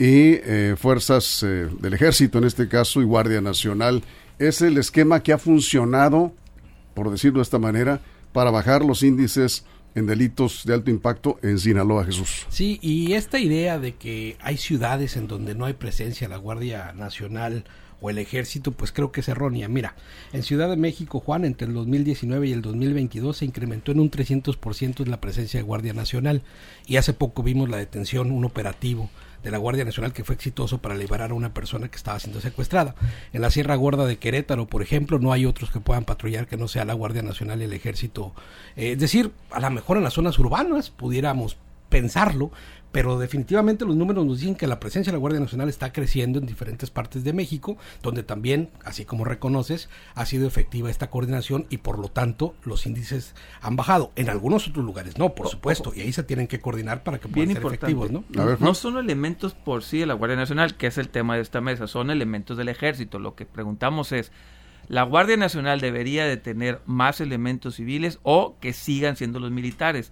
y 0.00 0.40
eh, 0.44 0.76
fuerzas 0.78 1.42
eh, 1.42 1.68
del 1.78 1.92
ejército, 1.92 2.38
en 2.38 2.44
este 2.44 2.68
caso, 2.68 3.02
y 3.02 3.04
Guardia 3.04 3.42
Nacional. 3.42 4.02
Es 4.38 4.62
el 4.62 4.78
esquema 4.78 5.22
que 5.22 5.34
ha 5.34 5.36
funcionado, 5.36 6.32
por 6.94 7.10
decirlo 7.10 7.40
de 7.40 7.42
esta 7.42 7.58
manera, 7.58 8.00
para 8.32 8.50
bajar 8.50 8.82
los 8.82 9.02
índices 9.02 9.66
en 9.94 10.06
delitos 10.06 10.64
de 10.64 10.72
alto 10.72 10.90
impacto 10.90 11.38
en 11.42 11.58
Sinaloa, 11.58 12.06
Jesús. 12.06 12.46
Sí, 12.48 12.78
y 12.80 13.12
esta 13.12 13.38
idea 13.38 13.78
de 13.78 13.94
que 13.96 14.38
hay 14.40 14.56
ciudades 14.56 15.18
en 15.18 15.28
donde 15.28 15.54
no 15.54 15.66
hay 15.66 15.74
presencia 15.74 16.30
la 16.30 16.38
Guardia 16.38 16.94
Nacional 16.94 17.64
o 18.00 18.08
el 18.08 18.16
ejército, 18.16 18.72
pues 18.72 18.92
creo 18.92 19.12
que 19.12 19.20
es 19.20 19.28
errónea. 19.28 19.68
Mira, 19.68 19.96
en 20.32 20.42
Ciudad 20.42 20.70
de 20.70 20.78
México, 20.78 21.20
Juan, 21.20 21.44
entre 21.44 21.68
el 21.68 21.74
2019 21.74 22.48
y 22.48 22.52
el 22.52 22.62
2022 22.62 23.36
se 23.36 23.44
incrementó 23.44 23.92
en 23.92 24.00
un 24.00 24.10
300% 24.10 25.04
la 25.04 25.20
presencia 25.20 25.60
de 25.60 25.64
Guardia 25.64 25.92
Nacional 25.92 26.40
y 26.86 26.96
hace 26.96 27.12
poco 27.12 27.42
vimos 27.42 27.68
la 27.68 27.76
detención, 27.76 28.30
un 28.30 28.46
operativo 28.46 29.10
de 29.42 29.50
la 29.50 29.58
Guardia 29.58 29.84
Nacional 29.84 30.12
que 30.12 30.24
fue 30.24 30.34
exitoso 30.34 30.78
para 30.78 30.94
liberar 30.94 31.30
a 31.30 31.34
una 31.34 31.54
persona 31.54 31.88
que 31.88 31.96
estaba 31.96 32.18
siendo 32.20 32.40
secuestrada. 32.40 32.94
En 33.32 33.40
la 33.40 33.50
Sierra 33.50 33.74
Gorda 33.74 34.06
de 34.06 34.18
Querétaro, 34.18 34.66
por 34.66 34.82
ejemplo, 34.82 35.18
no 35.18 35.32
hay 35.32 35.46
otros 35.46 35.70
que 35.70 35.80
puedan 35.80 36.04
patrullar 36.04 36.46
que 36.46 36.56
no 36.56 36.68
sea 36.68 36.84
la 36.84 36.94
Guardia 36.94 37.22
Nacional 37.22 37.60
y 37.60 37.64
el 37.64 37.72
Ejército. 37.72 38.34
Eh, 38.76 38.92
es 38.92 38.98
decir, 38.98 39.32
a 39.50 39.60
lo 39.60 39.70
mejor 39.70 39.96
en 39.96 40.04
las 40.04 40.14
zonas 40.14 40.38
urbanas 40.38 40.90
pudiéramos 40.90 41.56
pensarlo, 41.88 42.50
pero 42.92 43.18
definitivamente 43.18 43.84
los 43.84 43.96
números 43.96 44.26
nos 44.26 44.40
dicen 44.40 44.56
que 44.56 44.66
la 44.66 44.80
presencia 44.80 45.12
de 45.12 45.16
la 45.16 45.20
Guardia 45.20 45.40
Nacional 45.40 45.68
está 45.68 45.92
creciendo 45.92 46.38
en 46.38 46.46
diferentes 46.46 46.90
partes 46.90 47.22
de 47.24 47.32
México, 47.32 47.76
donde 48.02 48.22
también, 48.22 48.70
así 48.84 49.04
como 49.04 49.24
reconoces, 49.24 49.88
ha 50.14 50.26
sido 50.26 50.46
efectiva 50.46 50.90
esta 50.90 51.08
coordinación 51.10 51.66
y 51.70 51.78
por 51.78 51.98
lo 51.98 52.08
tanto 52.08 52.54
los 52.64 52.86
índices 52.86 53.34
han 53.60 53.76
bajado. 53.76 54.10
En 54.16 54.28
algunos 54.28 54.68
otros 54.68 54.84
lugares 54.84 55.18
no, 55.18 55.34
por 55.34 55.48
supuesto, 55.48 55.92
y 55.94 56.00
ahí 56.00 56.12
se 56.12 56.24
tienen 56.24 56.46
que 56.46 56.60
coordinar 56.60 57.02
para 57.02 57.18
que 57.18 57.28
puedan 57.28 57.52
ser 57.52 57.64
efectivos, 57.64 58.10
¿no? 58.10 58.24
no 58.58 58.74
son 58.74 58.96
elementos 58.98 59.54
por 59.54 59.82
sí 59.82 59.98
de 59.98 60.06
la 60.06 60.14
Guardia 60.14 60.36
Nacional, 60.36 60.76
que 60.76 60.88
es 60.88 60.98
el 60.98 61.08
tema 61.08 61.36
de 61.36 61.42
esta 61.42 61.60
mesa, 61.60 61.86
son 61.86 62.10
elementos 62.10 62.56
del 62.56 62.68
ejército. 62.68 63.18
Lo 63.18 63.34
que 63.34 63.46
preguntamos 63.46 64.12
es, 64.12 64.32
¿la 64.88 65.04
Guardia 65.04 65.36
Nacional 65.36 65.80
debería 65.80 66.24
de 66.24 66.36
tener 66.36 66.80
más 66.86 67.20
elementos 67.20 67.76
civiles 67.76 68.18
o 68.22 68.56
que 68.60 68.72
sigan 68.72 69.16
siendo 69.16 69.38
los 69.38 69.50
militares? 69.50 70.10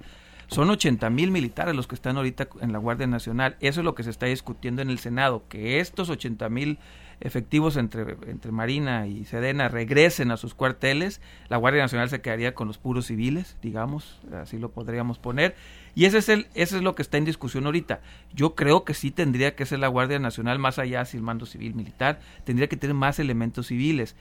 Son 0.49 0.71
80 0.71 1.11
mil 1.11 1.31
militares 1.31 1.77
los 1.77 1.87
que 1.87 1.95
están 1.95 2.17
ahorita 2.17 2.49
en 2.61 2.73
la 2.73 2.79
Guardia 2.79 3.07
Nacional. 3.07 3.57
Eso 3.61 3.81
es 3.81 3.85
lo 3.85 3.95
que 3.95 4.03
se 4.03 4.11
está 4.11 4.27
discutiendo 4.27 4.81
en 4.81 4.89
el 4.89 4.99
Senado, 4.99 5.45
que 5.49 5.79
estos 5.79 6.09
80 6.09 6.49
mil 6.49 6.79
efectivos 7.21 7.77
entre, 7.77 8.17
entre 8.27 8.53
Marina 8.53 9.07
y 9.07 9.25
Sedena 9.25 9.69
regresen 9.69 10.31
a 10.31 10.37
sus 10.37 10.55
cuarteles, 10.55 11.21
la 11.49 11.57
Guardia 11.57 11.83
Nacional 11.83 12.09
se 12.09 12.21
quedaría 12.21 12.55
con 12.55 12.69
los 12.69 12.79
puros 12.79 13.07
civiles, 13.07 13.57
digamos, 13.61 14.21
así 14.33 14.59
lo 14.59 14.71
podríamos 14.71 15.19
poner. 15.19 15.55
Y 15.95 16.05
ese 16.05 16.19
es, 16.19 16.29
el, 16.29 16.47
ese 16.55 16.77
es 16.77 16.83
lo 16.83 16.95
que 16.95 17.03
está 17.03 17.19
en 17.19 17.25
discusión 17.25 17.67
ahorita. 17.67 18.01
Yo 18.33 18.55
creo 18.55 18.85
que 18.85 18.95
sí 18.95 19.11
tendría 19.11 19.57
que 19.57 19.67
ser 19.67 19.81
la 19.81 19.89
Guardia 19.89 20.19
Nacional, 20.19 20.59
más 20.59 20.79
allá 20.79 21.05
si 21.05 21.17
el 21.17 21.23
mando 21.23 21.45
civil 21.45 21.75
militar, 21.75 22.21
tendría 22.45 22.69
que 22.69 22.77
tener 22.77 22.95
más 22.95 23.19
elementos 23.19 23.67
civiles. 23.67 24.15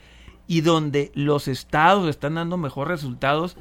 Y 0.48 0.62
donde 0.62 1.12
los 1.13 1.48
estados 1.48 2.10
están 2.10 2.36
dando 2.36 2.57
mejores 2.57 3.01
resultados, 3.01 3.57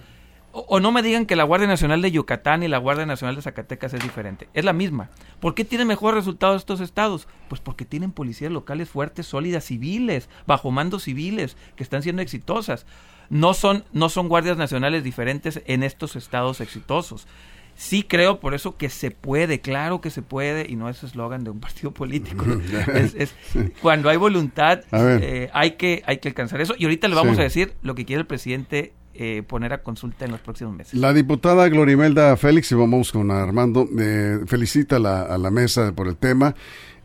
o, 0.69 0.81
no 0.81 0.91
me 0.91 1.03
digan 1.03 1.27
que 1.27 1.37
la 1.37 1.45
Guardia 1.45 1.69
Nacional 1.69 2.01
de 2.01 2.11
Yucatán 2.11 2.63
y 2.63 2.69
la 2.69 2.79
Guardia 2.79 3.05
Nacional 3.05 3.37
de 3.37 3.43
Zacatecas 3.43 3.93
es 3.93 4.03
diferente. 4.03 4.49
Es 4.55 4.65
la 4.65 4.73
misma. 4.73 5.11
¿Por 5.39 5.55
qué 5.55 5.65
tienen 5.65 5.87
mejores 5.87 6.17
resultados 6.17 6.63
estos 6.63 6.81
estados? 6.81 7.29
Pues 7.49 7.61
porque 7.61 7.85
tienen 7.85 8.11
policías 8.11 8.51
locales 8.51 8.89
fuertes, 8.89 9.27
sólidas, 9.27 9.65
civiles, 9.65 10.31
bajo 10.47 10.71
mandos 10.71 11.03
civiles, 11.03 11.57
que 11.77 11.83
están 11.83 12.03
siendo 12.03 12.23
exitosas. 12.23 12.87
No 13.29 13.53
son, 13.53 13.85
no 13.93 14.09
son 14.09 14.29
guardias 14.29 14.57
nacionales 14.57 15.05
diferentes 15.05 15.61
en 15.67 15.83
estos 15.83 16.17
estados 16.17 16.61
exitosos. 16.63 17.27
Sí 17.75 18.03
creo 18.03 18.41
por 18.41 18.55
eso 18.55 18.79
que 18.79 18.89
se 18.89 19.11
puede, 19.11 19.61
claro 19.61 20.01
que 20.01 20.11
se 20.11 20.23
puede, 20.23 20.67
y 20.67 20.77
no 20.77 20.89
es 20.89 21.03
eslogan 21.03 21.45
de 21.45 21.51
un 21.51 21.61
partido 21.61 21.91
político. 21.91 22.47
es, 22.95 23.35
cuando 23.83 24.09
hay 24.09 24.17
voluntad, 24.17 24.81
eh, 24.93 25.51
hay, 25.53 25.73
que, 25.73 26.03
hay 26.07 26.17
que 26.19 26.29
alcanzar 26.29 26.63
eso. 26.63 26.75
Y 26.79 26.85
ahorita 26.85 27.09
le 27.09 27.15
vamos 27.15 27.39
a 27.39 27.43
decir 27.43 27.75
lo 27.83 27.95
que 27.95 28.07
quiere 28.07 28.21
el 28.21 28.27
presidente 28.27 28.95
eh, 29.19 29.43
poner 29.43 29.73
a 29.73 29.83
consulta 29.83 30.25
en 30.25 30.33
los 30.33 30.41
próximos 30.41 30.75
meses. 30.75 30.95
La 30.95 31.13
diputada 31.13 31.69
Glorimelda 31.69 32.37
Félix, 32.37 32.73
y 32.73 32.75
vamos 32.75 33.13
con 33.13 33.31
Armando, 33.31 33.89
eh, 33.99 34.41
felicita 34.47 34.97
a 34.97 35.39
la 35.39 35.51
mesa 35.51 35.93
por 35.93 36.09
el 36.09 36.17
tema 36.17 36.55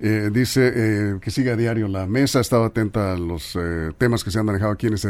eh, 0.03 0.31
dice 0.33 0.71
eh, 0.73 1.19
que 1.21 1.29
sigue 1.29 1.51
a 1.51 1.55
diario 1.55 1.87
la 1.87 2.07
mesa, 2.07 2.39
ha 2.39 2.41
estado 2.41 2.63
atenta 2.63 3.13
a 3.13 3.17
los 3.17 3.55
eh, 3.55 3.91
temas 3.99 4.23
que 4.23 4.31
se 4.31 4.39
han 4.39 4.47
manejado 4.47 4.71
aquí 4.71 4.87
en 4.87 4.95
ese 4.95 5.07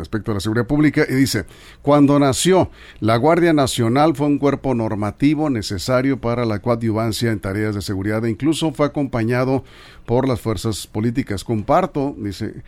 aspecto 0.00 0.30
de 0.30 0.36
la 0.36 0.40
seguridad 0.40 0.68
pública 0.68 1.04
y 1.08 1.14
dice, 1.14 1.46
cuando 1.82 2.16
nació, 2.20 2.70
la 3.00 3.16
Guardia 3.16 3.52
Nacional 3.52 4.14
fue 4.14 4.28
un 4.28 4.38
cuerpo 4.38 4.72
normativo 4.72 5.50
necesario 5.50 6.20
para 6.20 6.44
la 6.44 6.60
coadyuvancia 6.60 7.32
en 7.32 7.40
tareas 7.40 7.74
de 7.74 7.82
seguridad 7.82 8.24
e 8.24 8.30
incluso 8.30 8.72
fue 8.72 8.86
acompañado 8.86 9.64
por 10.06 10.28
las 10.28 10.40
fuerzas 10.40 10.86
políticas. 10.86 11.42
Comparto, 11.42 12.14
dice, 12.16 12.62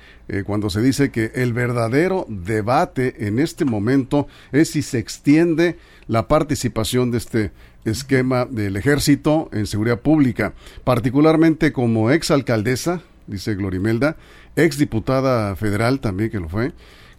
cuando 0.47 0.69
se 0.69 0.81
dice 0.81 1.13
que 1.13 1.31
el 1.37 1.53
verdadero 1.53 2.27
debate 2.29 3.29
en 3.29 3.39
este 3.39 3.65
momento 3.65 4.27
es 4.51 4.71
si 4.71 4.83
se 4.83 4.99
extiende 4.99 5.79
la 6.09 6.27
participación 6.27 7.13
de 7.13 7.19
este 7.19 7.53
esquema 7.87 8.45
del 8.45 8.77
ejército 8.77 9.49
en 9.53 9.67
seguridad 9.67 10.01
pública, 10.01 10.55
particularmente 10.85 11.73
como 11.73 12.11
ex 12.11 12.31
alcaldesa, 12.31 13.01
dice 13.27 13.55
Glorimelda, 13.55 14.17
ex 14.57 14.79
diputada 14.79 15.57
federal 15.57 16.01
también 16.01 16.31
que 16.31 16.41
lo 16.41 16.49
fue, 16.49 16.73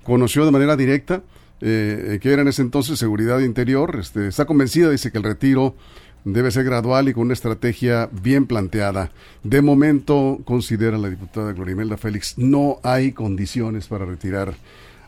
conoció 0.03 0.45
de 0.45 0.51
manera 0.51 0.75
directa 0.75 1.23
eh, 1.59 2.19
que 2.21 2.31
era 2.31 2.43
en 2.43 2.47
ese 2.49 2.61
entonces 2.61 2.99
seguridad 2.99 3.39
interior, 3.39 3.97
este, 3.99 4.27
está 4.27 4.45
convencida, 4.45 4.91
dice 4.91 5.11
que 5.11 5.17
el 5.17 5.23
retiro 5.23 5.75
debe 6.23 6.51
ser 6.51 6.65
gradual 6.65 7.09
y 7.09 7.13
con 7.13 7.23
una 7.23 7.33
estrategia 7.33 8.09
bien 8.11 8.45
planteada. 8.45 9.11
De 9.43 9.61
momento, 9.61 10.39
considera 10.45 10.97
la 10.97 11.09
diputada 11.09 11.53
Glorimelda 11.53 11.97
Félix, 11.97 12.37
no 12.37 12.79
hay 12.83 13.11
condiciones 13.11 13.87
para 13.87 14.05
retirar 14.05 14.53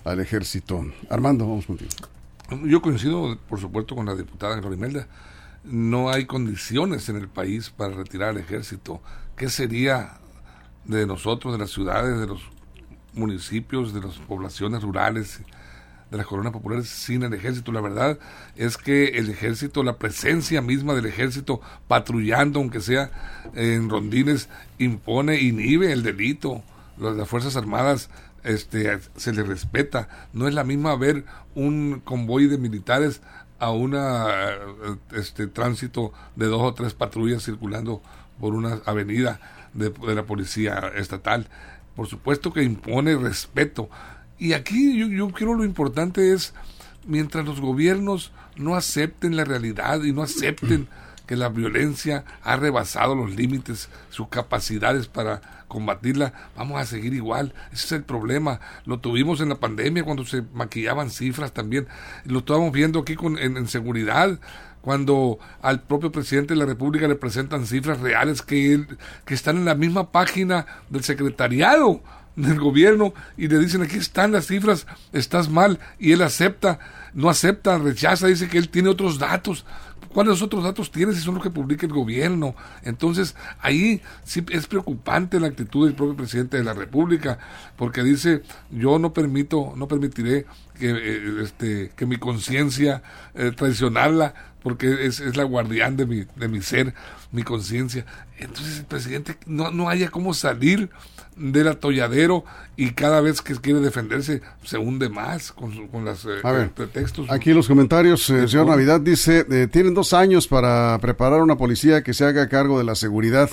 al 0.06 0.20
ejército. 0.20 0.86
Armando, 1.10 1.48
vamos 1.48 1.66
contigo. 1.66 1.92
Yo 2.66 2.82
coincido, 2.82 3.38
por 3.48 3.60
supuesto, 3.60 3.96
con 3.96 4.08
la 4.08 4.16
diputada 4.16 4.56
Glorimelda 4.60 5.08
no 5.70 6.10
hay 6.10 6.26
condiciones 6.26 7.10
en 7.10 7.18
el 7.18 7.28
país 7.28 7.70
para 7.70 7.94
retirar 7.94 8.30
al 8.30 8.38
ejército. 8.38 9.02
¿Qué 9.36 9.50
sería 9.50 10.18
de 10.86 11.06
nosotros, 11.06 11.54
de 11.54 11.60
las 11.60 11.70
ciudades, 11.70 12.20
de 12.20 12.28
los 12.28 12.42
municipios, 13.14 13.94
de 13.94 14.02
las 14.02 14.18
poblaciones 14.18 14.82
rurales, 14.82 15.42
de 16.10 16.18
las 16.18 16.26
colonias 16.26 16.54
populares 16.54 16.90
sin 16.90 17.24
el 17.24 17.34
ejército? 17.34 17.72
La 17.72 17.82
verdad 17.82 18.18
es 18.56 18.78
que 18.78 19.10
el 19.10 19.30
ejército, 19.30 19.84
la 19.84 19.98
presencia 19.98 20.62
misma 20.62 20.96
del 20.96 21.06
ejército 21.06 21.62
patrullando, 21.88 22.60
aunque 22.60 22.82
sea 22.82 23.12
en 23.54 23.90
rondines, 23.90 24.50
impone, 24.80 25.40
inhibe 25.40 25.92
el 25.92 26.04
delito. 26.04 26.64
Las 26.98 27.30
Fuerzas 27.30 27.56
Armadas 27.56 28.10
este, 28.44 29.00
se 29.16 29.34
les 29.34 29.48
respeta. 29.48 30.10
No 30.34 30.48
es 30.48 30.54
la 30.54 30.64
misma 30.64 30.96
ver 30.96 31.26
un 31.56 32.02
convoy 32.04 32.48
de 32.48 32.58
militares 32.58 33.22
a 33.60 33.72
una 33.72 34.28
este 35.14 35.48
tránsito 35.48 36.14
de 36.36 36.48
dos 36.48 36.62
o 36.62 36.74
tres 36.74 36.94
patrullas 36.94 37.44
circulando 37.44 38.02
por 38.40 38.54
una 38.54 38.82
avenida 38.86 39.40
de, 39.74 39.92
la 40.16 40.24
policía 40.24 40.92
estatal. 40.96 41.48
Por 41.96 42.08
supuesto 42.08 42.54
que 42.54 42.64
impone 42.64 43.18
respeto. 43.18 43.90
Y 44.38 44.54
aquí 44.54 44.98
yo, 44.98 45.08
yo 45.08 45.30
creo 45.30 45.54
lo 45.54 45.66
importante 45.66 46.34
es, 46.34 46.54
mientras 47.06 47.46
los 47.46 47.60
gobiernos 47.60 48.32
no 48.56 48.76
acepten 48.76 49.36
la 49.36 49.44
realidad 49.44 50.04
y 50.04 50.14
no 50.14 50.22
acepten 50.22 50.88
que 51.30 51.36
la 51.36 51.50
violencia 51.50 52.26
ha 52.42 52.56
rebasado 52.56 53.14
los 53.14 53.36
límites, 53.36 53.90
sus 54.10 54.30
capacidades 54.30 55.06
para 55.06 55.64
combatirla, 55.68 56.34
vamos 56.58 56.82
a 56.82 56.86
seguir 56.86 57.14
igual. 57.14 57.54
Ese 57.72 57.86
es 57.86 57.92
el 57.92 58.04
problema. 58.04 58.60
Lo 58.86 59.00
tuvimos 59.00 59.40
en 59.40 59.50
la 59.50 59.60
pandemia 59.60 60.04
cuando 60.04 60.26
se 60.26 60.42
maquillaban 60.56 61.12
cifras 61.12 61.54
también. 61.54 61.88
Lo 62.26 62.40
estábamos 62.40 62.72
viendo 62.72 62.98
aquí 62.98 63.16
con, 63.16 63.38
en, 63.38 63.68
seguridad 63.68 64.40
cuando 64.82 65.38
al 65.62 65.84
propio 65.84 66.12
presidente 66.12 66.56
de 66.56 66.62
la 66.62 66.66
República 66.66 67.08
le 67.08 67.14
presentan 67.14 67.68
cifras 67.68 68.00
reales 68.00 68.42
que, 68.42 68.74
él, 68.74 68.98
que 69.26 69.36
están 69.36 69.58
en 69.58 69.66
la 69.66 69.76
misma 69.76 70.12
página 70.12 70.66
del 70.90 71.04
secretariado 71.04 72.02
del 72.38 72.60
gobierno 72.60 73.14
y 73.38 73.50
le 73.50 73.60
dicen 73.60 73.84
aquí 73.84 73.98
están 73.98 74.32
las 74.32 74.48
cifras, 74.48 74.88
estás 75.14 75.48
mal 75.48 75.78
y 76.00 76.14
él 76.14 76.24
acepta, 76.24 76.80
no 77.14 77.30
acepta, 77.30 77.78
rechaza, 77.78 78.26
dice 78.26 78.50
que 78.50 78.58
él 78.58 78.70
tiene 78.70 78.90
otros 78.90 79.20
datos. 79.20 79.64
¿Cuáles 80.14 80.42
otros 80.42 80.64
datos 80.64 80.92
tienes 80.92 81.16
si 81.16 81.22
son 81.22 81.36
los 81.36 81.44
que 81.44 81.52
publica 81.52 81.86
el 81.86 81.94
gobierno? 81.94 82.56
Entonces, 82.84 83.36
ahí 83.62 84.02
sí 84.24 84.44
es 84.50 84.68
preocupante 84.68 85.40
la 85.40 85.48
actitud 85.48 85.86
del 85.86 85.96
propio 85.96 86.18
presidente 86.18 86.58
de 86.58 86.64
la 86.64 86.74
República, 86.74 87.38
porque 87.76 88.04
dice, 88.04 88.42
yo 88.72 88.98
no 88.98 89.14
permito, 89.14 89.74
no 89.76 89.88
permitiré 89.88 90.46
que, 90.80 90.90
eh, 90.90 91.42
este, 91.44 91.92
que 91.96 92.06
mi 92.06 92.18
conciencia 92.18 93.04
eh, 93.36 93.52
traicionarla, 93.56 94.34
porque 94.64 95.06
es, 95.06 95.20
es, 95.20 95.38
la 95.38 95.44
guardián 95.44 95.98
de 95.98 96.06
mi, 96.06 96.26
de 96.36 96.48
mi 96.48 96.62
ser, 96.62 96.94
mi 97.32 97.44
conciencia. 97.44 98.06
Entonces 98.38 98.80
el 98.80 98.86
presidente 98.86 99.38
no, 99.46 99.72
no 99.72 99.90
haya 99.90 100.10
cómo 100.10 100.34
salir 100.34 100.90
del 101.40 101.70
atolladero 101.70 102.44
y 102.76 102.92
cada 102.92 103.22
vez 103.22 103.42
que 103.42 103.56
quiere 103.56 103.80
defenderse 103.80 104.42
se 104.64 104.78
hunde 104.78 105.10
más 105.10 105.52
con, 105.52 105.88
con 105.88 106.06
los 106.06 106.26
eh, 106.26 106.70
pretextos. 106.76 107.30
Aquí 107.32 107.54
los 107.54 107.68
comentarios, 107.68 108.30
eh, 108.30 108.48
señor 108.48 108.68
Navidad 108.68 109.00
dice, 109.00 109.46
eh, 109.50 109.68
tienen 109.72 109.94
dos 109.94 110.14
años 110.14 110.48
para 110.48 110.98
preparar 111.00 111.42
una 111.42 111.58
policía 111.58 112.04
que 112.04 112.14
se 112.14 112.26
haga 112.26 112.50
cargo 112.50 112.78
de 112.78 112.84
la 112.84 112.96
seguridad 112.96 113.50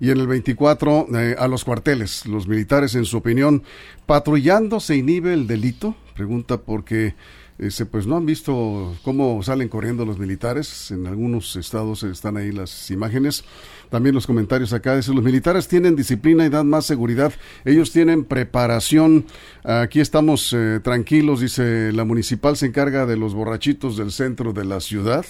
y 0.00 0.10
en 0.10 0.18
el 0.18 0.26
24 0.26 1.08
a 1.38 1.48
los 1.48 1.64
cuarteles. 1.64 2.26
Los 2.26 2.46
militares, 2.46 2.94
en 2.94 3.04
su 3.04 3.16
opinión, 3.16 3.62
patrullando 4.06 4.80
se 4.80 4.96
inhibe 4.96 5.32
el 5.32 5.46
delito, 5.46 5.96
pregunta 6.14 6.58
porque 6.58 7.14
Este, 7.58 7.86
pues 7.86 8.06
no 8.06 8.16
han 8.16 8.24
visto 8.24 8.96
cómo 9.02 9.42
salen 9.42 9.68
corriendo 9.68 10.04
los 10.04 10.18
militares. 10.18 10.92
En 10.92 11.08
algunos 11.08 11.56
estados 11.56 12.04
están 12.04 12.36
ahí 12.36 12.52
las 12.52 12.90
imágenes. 12.92 13.44
También 13.90 14.14
los 14.14 14.28
comentarios 14.28 14.72
acá 14.72 14.94
dicen, 14.94 15.16
los 15.16 15.24
militares 15.24 15.66
tienen 15.66 15.96
disciplina 15.96 16.46
y 16.46 16.50
dan 16.50 16.68
más 16.68 16.86
seguridad. 16.86 17.32
Ellos 17.64 17.90
tienen 17.90 18.24
preparación. 18.24 19.26
Aquí 19.64 19.98
estamos 19.98 20.52
eh, 20.52 20.78
tranquilos, 20.84 21.40
dice, 21.40 21.92
la 21.92 22.04
municipal 22.04 22.56
se 22.56 22.66
encarga 22.66 23.06
de 23.06 23.16
los 23.16 23.34
borrachitos 23.34 23.96
del 23.96 24.12
centro 24.12 24.52
de 24.52 24.64
la 24.64 24.80
ciudad 24.80 25.26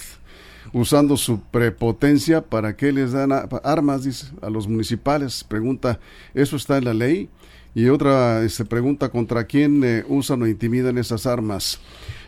usando 0.71 1.17
su 1.17 1.41
prepotencia 1.41 2.41
para 2.41 2.75
que 2.75 2.91
les 2.91 3.11
dan 3.11 3.31
armas 3.63 4.03
dice, 4.03 4.27
a 4.41 4.51
los 4.51 4.67
municipales. 4.67 5.43
Pregunta, 5.43 5.99
¿eso 6.35 6.57
está 6.57 6.77
en 6.77 6.85
la 6.85 6.93
ley? 6.93 7.29
Y 7.75 7.87
otra 7.89 8.43
este, 8.43 8.65
pregunta, 8.65 9.09
¿contra 9.09 9.45
quién 9.45 9.83
eh, 9.83 10.03
usan 10.07 10.41
o 10.41 10.47
intimidan 10.47 10.97
esas 10.97 11.25
armas? 11.25 11.79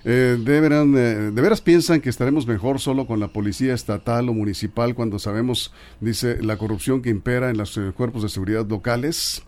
Eh, 0.03 0.37
deberán, 0.39 0.95
eh, 0.97 1.31
¿De 1.31 1.41
veras 1.41 1.61
piensan 1.61 2.01
que 2.01 2.09
estaremos 2.09 2.47
mejor 2.47 2.79
solo 2.79 3.05
con 3.05 3.19
la 3.19 3.27
policía 3.27 3.73
estatal 3.73 4.29
o 4.29 4.33
municipal 4.33 4.95
cuando 4.95 5.19
sabemos, 5.19 5.73
dice, 5.99 6.41
la 6.41 6.57
corrupción 6.57 7.01
que 7.01 7.09
impera 7.09 7.49
en 7.49 7.57
los 7.57 7.79
cuerpos 7.95 8.23
de 8.23 8.29
seguridad 8.29 8.67
locales? 8.67 9.43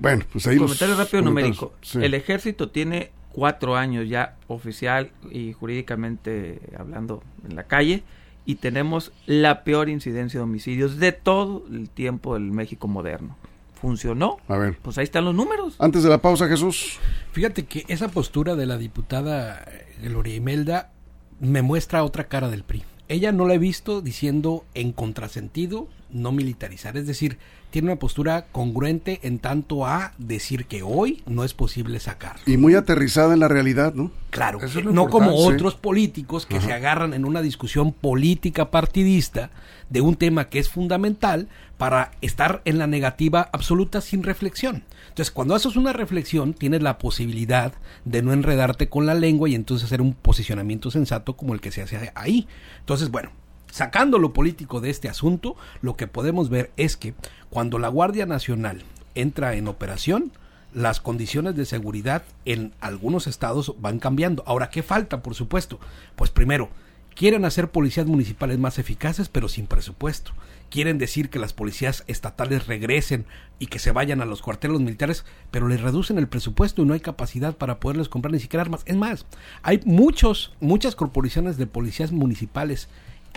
bueno, 0.00 0.24
pues 0.32 0.46
ahí 0.46 0.56
Comentario 0.56 0.96
rápido 0.96 1.22
numérico. 1.22 1.74
El 1.92 2.14
ejército 2.14 2.70
tiene 2.70 3.10
cuatro 3.30 3.76
años 3.76 4.08
ya 4.08 4.36
oficial 4.48 5.10
y 5.30 5.52
jurídicamente 5.52 6.58
hablando 6.78 7.22
en 7.46 7.54
la 7.54 7.64
calle 7.64 8.02
y 8.46 8.54
tenemos 8.54 9.12
la 9.26 9.64
peor 9.64 9.90
incidencia 9.90 10.40
de 10.40 10.44
homicidios 10.44 10.98
de 10.98 11.12
todo 11.12 11.66
el 11.70 11.90
tiempo 11.90 12.32
del 12.34 12.44
México 12.44 12.88
moderno. 12.88 13.36
¿Funcionó? 13.80 14.38
A 14.48 14.56
ver. 14.56 14.78
Pues 14.82 14.98
ahí 14.98 15.04
están 15.04 15.24
los 15.24 15.34
números. 15.34 15.76
Antes 15.78 16.02
de 16.02 16.08
la 16.08 16.18
pausa, 16.18 16.48
Jesús. 16.48 16.98
Fíjate 17.32 17.66
que 17.66 17.84
esa 17.88 18.08
postura 18.08 18.56
de 18.56 18.66
la 18.66 18.78
diputada 18.78 19.64
Gloria 20.02 20.34
Imelda 20.34 20.92
me 21.40 21.62
muestra 21.62 22.02
otra 22.02 22.28
cara 22.28 22.48
del 22.48 22.64
PRI. 22.64 22.84
Ella 23.08 23.32
no 23.32 23.46
la 23.46 23.54
he 23.54 23.58
visto 23.58 24.00
diciendo 24.00 24.64
en 24.74 24.92
contrasentido 24.92 25.88
no 26.16 26.32
militarizar, 26.32 26.96
es 26.96 27.06
decir, 27.06 27.38
tiene 27.70 27.88
una 27.88 27.98
postura 27.98 28.46
congruente 28.52 29.20
en 29.22 29.38
tanto 29.38 29.86
a 29.86 30.12
decir 30.18 30.66
que 30.66 30.82
hoy 30.82 31.22
no 31.26 31.44
es 31.44 31.52
posible 31.52 32.00
sacar. 32.00 32.36
Y 32.46 32.56
muy 32.56 32.74
aterrizada 32.74 33.34
en 33.34 33.40
la 33.40 33.48
realidad, 33.48 33.94
¿no? 33.94 34.10
Claro, 34.30 34.60
no 34.92 35.08
como 35.08 35.34
otros 35.34 35.74
políticos 35.74 36.46
que 36.46 36.60
se 36.60 36.72
agarran 36.72 37.14
en 37.14 37.24
una 37.24 37.42
discusión 37.42 37.92
política 37.92 38.70
partidista 38.70 39.50
de 39.90 40.00
un 40.00 40.16
tema 40.16 40.48
que 40.48 40.58
es 40.58 40.68
fundamental 40.68 41.48
para 41.78 42.12
estar 42.20 42.62
en 42.64 42.78
la 42.78 42.86
negativa 42.86 43.48
absoluta 43.52 44.00
sin 44.00 44.22
reflexión. 44.22 44.84
Entonces, 45.08 45.30
cuando 45.30 45.54
haces 45.54 45.76
una 45.76 45.92
reflexión, 45.92 46.54
tienes 46.54 46.82
la 46.82 46.98
posibilidad 46.98 47.72
de 48.04 48.22
no 48.22 48.32
enredarte 48.32 48.88
con 48.88 49.06
la 49.06 49.14
lengua 49.14 49.48
y 49.48 49.54
entonces 49.54 49.86
hacer 49.86 50.00
un 50.00 50.14
posicionamiento 50.14 50.90
sensato 50.90 51.36
como 51.36 51.54
el 51.54 51.60
que 51.60 51.72
se 51.72 51.82
hace 51.82 52.12
ahí. 52.14 52.46
Entonces, 52.80 53.10
bueno, 53.10 53.30
Sacando 53.70 54.18
lo 54.18 54.32
político 54.32 54.80
de 54.80 54.90
este 54.90 55.08
asunto, 55.08 55.56
lo 55.82 55.96
que 55.96 56.06
podemos 56.06 56.48
ver 56.48 56.70
es 56.76 56.96
que 56.96 57.14
cuando 57.50 57.78
la 57.78 57.88
Guardia 57.88 58.26
Nacional 58.26 58.82
entra 59.14 59.54
en 59.54 59.68
operación, 59.68 60.32
las 60.72 61.00
condiciones 61.00 61.56
de 61.56 61.64
seguridad 61.64 62.22
en 62.44 62.72
algunos 62.80 63.26
estados 63.26 63.74
van 63.80 63.98
cambiando. 63.98 64.42
Ahora, 64.46 64.70
¿qué 64.70 64.82
falta, 64.82 65.22
por 65.22 65.34
supuesto? 65.34 65.80
Pues 66.16 66.30
primero, 66.30 66.68
quieren 67.14 67.46
hacer 67.46 67.70
policías 67.70 68.06
municipales 68.06 68.58
más 68.58 68.78
eficaces, 68.78 69.28
pero 69.30 69.48
sin 69.48 69.66
presupuesto. 69.66 70.32
Quieren 70.68 70.98
decir 70.98 71.30
que 71.30 71.38
las 71.38 71.54
policías 71.54 72.04
estatales 72.08 72.66
regresen 72.66 73.24
y 73.58 73.68
que 73.68 73.78
se 73.78 73.90
vayan 73.90 74.20
a 74.20 74.26
los 74.26 74.42
cuarteles 74.42 74.80
militares, 74.80 75.24
pero 75.50 75.66
les 75.66 75.80
reducen 75.80 76.18
el 76.18 76.28
presupuesto 76.28 76.82
y 76.82 76.84
no 76.84 76.92
hay 76.92 77.00
capacidad 77.00 77.56
para 77.56 77.80
poderles 77.80 78.10
comprar 78.10 78.32
ni 78.32 78.40
siquiera 78.40 78.62
armas. 78.62 78.82
Es 78.84 78.96
más, 78.96 79.24
hay 79.62 79.80
muchos, 79.86 80.52
muchas 80.60 80.94
corporaciones 80.94 81.56
de 81.56 81.66
policías 81.66 82.12
municipales 82.12 82.88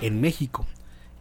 en 0.01 0.21
México. 0.21 0.65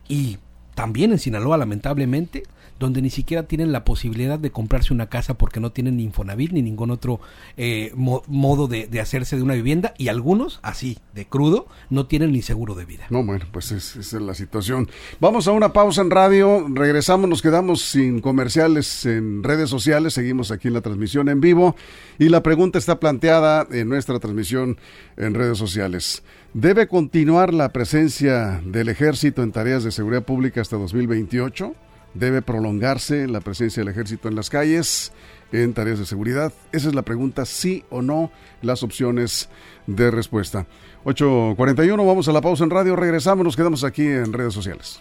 Y 0.09 0.39
también 0.75 1.13
en 1.13 1.19
Sinaloa, 1.19 1.57
lamentablemente, 1.57 2.45
donde 2.79 3.03
ni 3.03 3.11
siquiera 3.11 3.45
tienen 3.45 3.73
la 3.73 3.85
posibilidad 3.85 4.39
de 4.39 4.51
comprarse 4.51 4.93
una 4.93 5.09
casa 5.09 5.35
porque 5.35 5.61
no 5.61 5.73
tienen 5.73 5.97
ni 5.97 6.05
Infonavit 6.05 6.53
ni 6.53 6.63
ningún 6.63 6.91
otro 6.91 7.21
eh, 7.57 7.93
modo 7.95 8.69
de, 8.69 8.89
hacerse 9.01 9.37
de 9.37 9.43
una 9.43 9.55
vivienda 9.55 9.95
y 9.99 10.09
algunos, 10.09 10.61
así, 10.63 10.99
de 11.15 11.27
crudo, 11.27 11.67
no 11.91 12.07
tienen 12.07 12.33
ni 12.33 12.43
seguro 12.43 12.75
de 12.75 12.85
vida. 12.85 13.07
No, 13.11 13.25
bueno, 13.25 13.47
pues 13.53 13.73
esa 13.73 14.01
es 14.01 14.13
la 14.13 14.35
situación. 14.35 14.89
Vamos 15.21 15.49
a 15.49 15.53
una 15.53 15.73
pausa 15.73 16.03
en 16.03 16.11
radio, 16.11 16.67
regresamos, 16.69 17.29
nos 17.29 17.43
quedamos 17.43 17.83
sin 17.83 18.21
comerciales 18.21 19.07
en 19.07 19.43
redes 19.43 19.71
sociales, 19.71 20.15
seguimos 20.15 20.51
aquí 20.51 20.69
en 20.69 20.75
la 20.75 20.81
transmisión 20.81 21.29
en 21.29 21.41
vivo 21.41 21.77
y 22.19 22.29
la 22.29 22.43
pregunta 22.43 22.79
está 22.79 23.01
planteada 23.01 23.67
en 23.71 23.89
nuestra 23.89 24.19
transmisión 24.19 24.79
en 25.17 25.35
redes 25.35 25.59
sociales. 25.59 26.23
¿Debe 26.55 26.89
continuar 26.89 27.53
la 27.53 27.73
presencia 27.73 28.63
del 28.65 28.89
ejército 28.89 29.43
en 29.43 29.53
tareas 29.53 29.85
de 29.85 29.91
seguridad 29.91 30.25
pública 30.25 30.61
hasta 30.61 30.77
2028? 30.77 31.75
¿Debe 32.19 32.43
prolongarse 32.43 33.29
la 33.29 33.41
presencia 33.41 33.81
del 33.81 33.93
ejército 33.93 34.27
en 34.29 34.35
las 34.35 34.51
calles 34.51 35.13
en 35.53 35.73
tareas 35.73 36.01
de 36.01 36.07
seguridad? 36.07 36.53
Esa 36.73 36.89
es 36.89 36.95
la 36.95 37.03
pregunta, 37.03 37.45
sí 37.45 37.85
o 37.91 38.03
no, 38.03 38.33
las 38.61 38.83
opciones 38.83 39.49
de 39.87 40.11
respuesta. 40.11 40.67
8.41, 41.05 41.97
vamos 41.97 42.27
a 42.27 42.33
la 42.33 42.41
pausa 42.41 42.65
en 42.65 42.71
radio, 42.71 42.97
regresamos, 42.97 43.45
nos 43.45 43.57
quedamos 43.57 43.85
aquí 43.85 44.05
en 44.05 44.33
redes 44.33 44.53
sociales. 44.53 45.01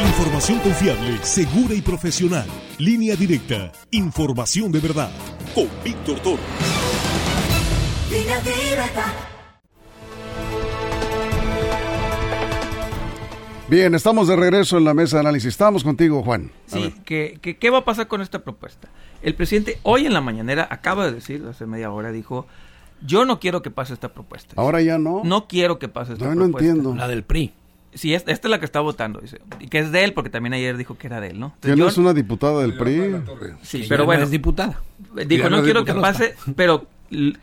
Información 0.00 0.58
confiable, 0.58 1.18
segura 1.22 1.74
y 1.74 1.80
profesional. 1.80 2.46
Línea 2.78 3.16
directa. 3.16 3.72
Información 3.90 4.70
de 4.70 4.80
verdad. 4.80 5.10
Con 5.54 5.68
Víctor 5.82 6.20
Toro. 6.20 6.42
Bien, 13.70 13.94
estamos 13.94 14.26
de 14.26 14.34
regreso 14.34 14.78
en 14.78 14.84
la 14.84 14.94
mesa 14.94 15.18
de 15.18 15.20
análisis. 15.20 15.46
Estamos 15.46 15.84
contigo, 15.84 16.24
Juan. 16.24 16.50
sí, 16.66 16.92
¿qué, 17.04 17.38
qué, 17.40 17.70
va 17.70 17.78
a 17.78 17.84
pasar 17.84 18.08
con 18.08 18.20
esta 18.20 18.40
propuesta? 18.40 18.88
El 19.22 19.36
presidente 19.36 19.78
hoy 19.84 20.06
en 20.06 20.12
la 20.12 20.20
mañanera 20.20 20.66
acaba 20.68 21.06
de 21.06 21.12
decir, 21.12 21.44
hace 21.48 21.66
media 21.66 21.92
hora, 21.92 22.10
dijo, 22.10 22.48
yo 23.06 23.24
no 23.24 23.38
quiero 23.38 23.62
que 23.62 23.70
pase 23.70 23.94
esta 23.94 24.12
propuesta. 24.12 24.54
Ahora 24.56 24.82
ya 24.82 24.98
no. 24.98 25.22
No 25.22 25.46
quiero 25.46 25.78
que 25.78 25.86
pase 25.86 26.14
esta 26.14 26.24
propuesta. 26.24 26.48
no 26.48 26.58
entiendo. 26.58 26.96
La 26.96 27.06
del 27.06 27.22
PRI. 27.22 27.52
Sí, 27.94 28.12
esta, 28.12 28.32
es 28.32 28.44
la 28.44 28.58
que 28.58 28.64
está 28.64 28.80
votando, 28.80 29.20
dice. 29.20 29.40
Y 29.60 29.68
que 29.68 29.78
es 29.78 29.92
de 29.92 30.02
él, 30.02 30.14
porque 30.14 30.30
también 30.30 30.52
ayer 30.54 30.76
dijo 30.76 30.98
que 30.98 31.06
era 31.06 31.20
de 31.20 31.28
él, 31.28 31.38
¿no? 31.38 31.54
no 31.62 31.86
es 31.86 31.96
una 31.96 32.12
diputada 32.12 32.62
del 32.62 32.76
PRI? 32.76 33.22
Sí, 33.62 33.86
pero 33.88 34.04
bueno. 34.04 34.24
es 34.24 34.32
diputada. 34.32 34.80
Dijo, 35.28 35.48
no, 35.48 35.62
quiero 35.62 35.84
que 35.84 35.94
pase, 35.94 36.34
pero 36.56 36.86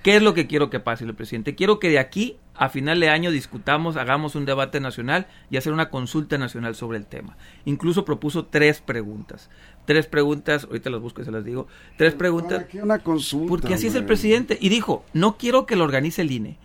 ¿qué 0.04 0.18
es 0.18 0.22
lo 0.22 0.34
que 0.34 0.46
quiero 0.46 0.70
que 0.70 0.82
pase 0.82 1.06
el 1.06 1.14
presidente? 1.16 1.56
Quiero 1.56 1.80
que 1.80 1.90
de 1.90 2.00
aquí 2.00 2.36
a 2.58 2.70
final 2.70 3.00
de 3.00 3.10
año 3.10 3.32
discutamos, 3.32 3.98
hagamos 3.98 4.36
un 4.36 4.46
debate 4.46 4.80
nacional 4.80 5.28
y 5.50 5.58
hacer 5.58 5.74
una 5.74 5.90
consulta 5.90 6.38
nacional 6.38 6.76
sobre 6.76 6.98
el 6.98 7.06
tema. 7.06 7.38
Incluso 7.66 8.06
propuso 8.06 8.46
tres 8.46 8.82
preguntas. 8.82 9.50
Tres 9.86 10.08
preguntas, 10.08 10.66
ahorita 10.66 10.90
las 10.90 11.00
busco 11.00 11.22
y 11.22 11.26
se 11.26 11.32
las 11.32 11.46
digo. 11.46 11.68
Tres 11.98 12.14
preguntas. 12.14 12.60
¿Para 12.60 12.68
qué 12.68 12.82
una 12.82 13.00
consulta? 13.00 13.48
Porque 13.48 13.74
así 13.74 13.88
es 13.88 13.96
el 13.96 14.06
presidente. 14.06 14.58
Y 14.60 14.70
dijo, 14.70 15.06
no 15.14 15.38
quiero 15.38 15.66
que 15.66 15.76
lo 15.76 15.84
organice 15.84 16.24
el 16.24 16.32
INE 16.32 16.58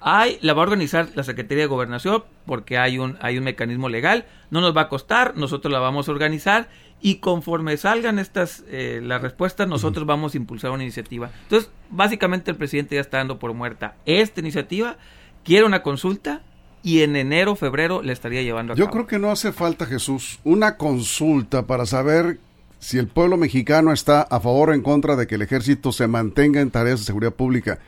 hay, 0.00 0.38
la 0.42 0.54
va 0.54 0.62
a 0.62 0.66
organizar 0.66 1.08
la 1.14 1.22
Secretaría 1.22 1.64
de 1.64 1.68
Gobernación 1.68 2.24
porque 2.46 2.78
hay 2.78 2.98
un, 2.98 3.16
hay 3.20 3.38
un 3.38 3.44
mecanismo 3.44 3.88
legal, 3.88 4.26
no 4.50 4.60
nos 4.60 4.76
va 4.76 4.82
a 4.82 4.88
costar, 4.88 5.36
nosotros 5.36 5.72
la 5.72 5.78
vamos 5.78 6.08
a 6.08 6.12
organizar 6.12 6.68
y 7.00 7.16
conforme 7.16 7.76
salgan 7.76 8.18
estas 8.18 8.64
eh, 8.68 9.00
las 9.02 9.22
respuestas, 9.22 9.68
nosotros 9.68 10.06
vamos 10.06 10.34
a 10.34 10.36
impulsar 10.36 10.70
una 10.70 10.82
iniciativa. 10.82 11.30
Entonces, 11.44 11.70
básicamente 11.90 12.50
el 12.50 12.56
presidente 12.56 12.96
ya 12.96 13.00
está 13.00 13.18
dando 13.18 13.38
por 13.38 13.54
muerta 13.54 13.96
esta 14.04 14.40
iniciativa, 14.40 14.96
quiere 15.44 15.66
una 15.66 15.82
consulta 15.82 16.42
y 16.82 17.02
en 17.02 17.16
enero, 17.16 17.56
febrero 17.56 18.02
le 18.02 18.12
estaría 18.12 18.42
llevando 18.42 18.72
a 18.72 18.76
Yo 18.76 18.88
creo 18.88 19.06
que 19.06 19.18
no 19.18 19.30
hace 19.30 19.52
falta, 19.52 19.86
Jesús, 19.86 20.40
una 20.44 20.76
consulta 20.76 21.66
para 21.66 21.86
saber 21.86 22.40
si 22.78 22.98
el 22.98 23.08
pueblo 23.08 23.36
mexicano 23.36 23.92
está 23.92 24.22
a 24.22 24.40
favor 24.40 24.70
o 24.70 24.74
en 24.74 24.82
contra 24.82 25.14
de 25.16 25.26
que 25.26 25.34
el 25.34 25.42
ejército 25.42 25.92
se 25.92 26.06
mantenga 26.06 26.60
en 26.60 26.70
tareas 26.70 27.00
de 27.00 27.06
seguridad 27.06 27.34
pública. 27.34 27.78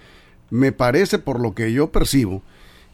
Me 0.50 0.72
parece, 0.72 1.18
por 1.18 1.40
lo 1.40 1.54
que 1.54 1.72
yo 1.72 1.90
percibo, 1.90 2.42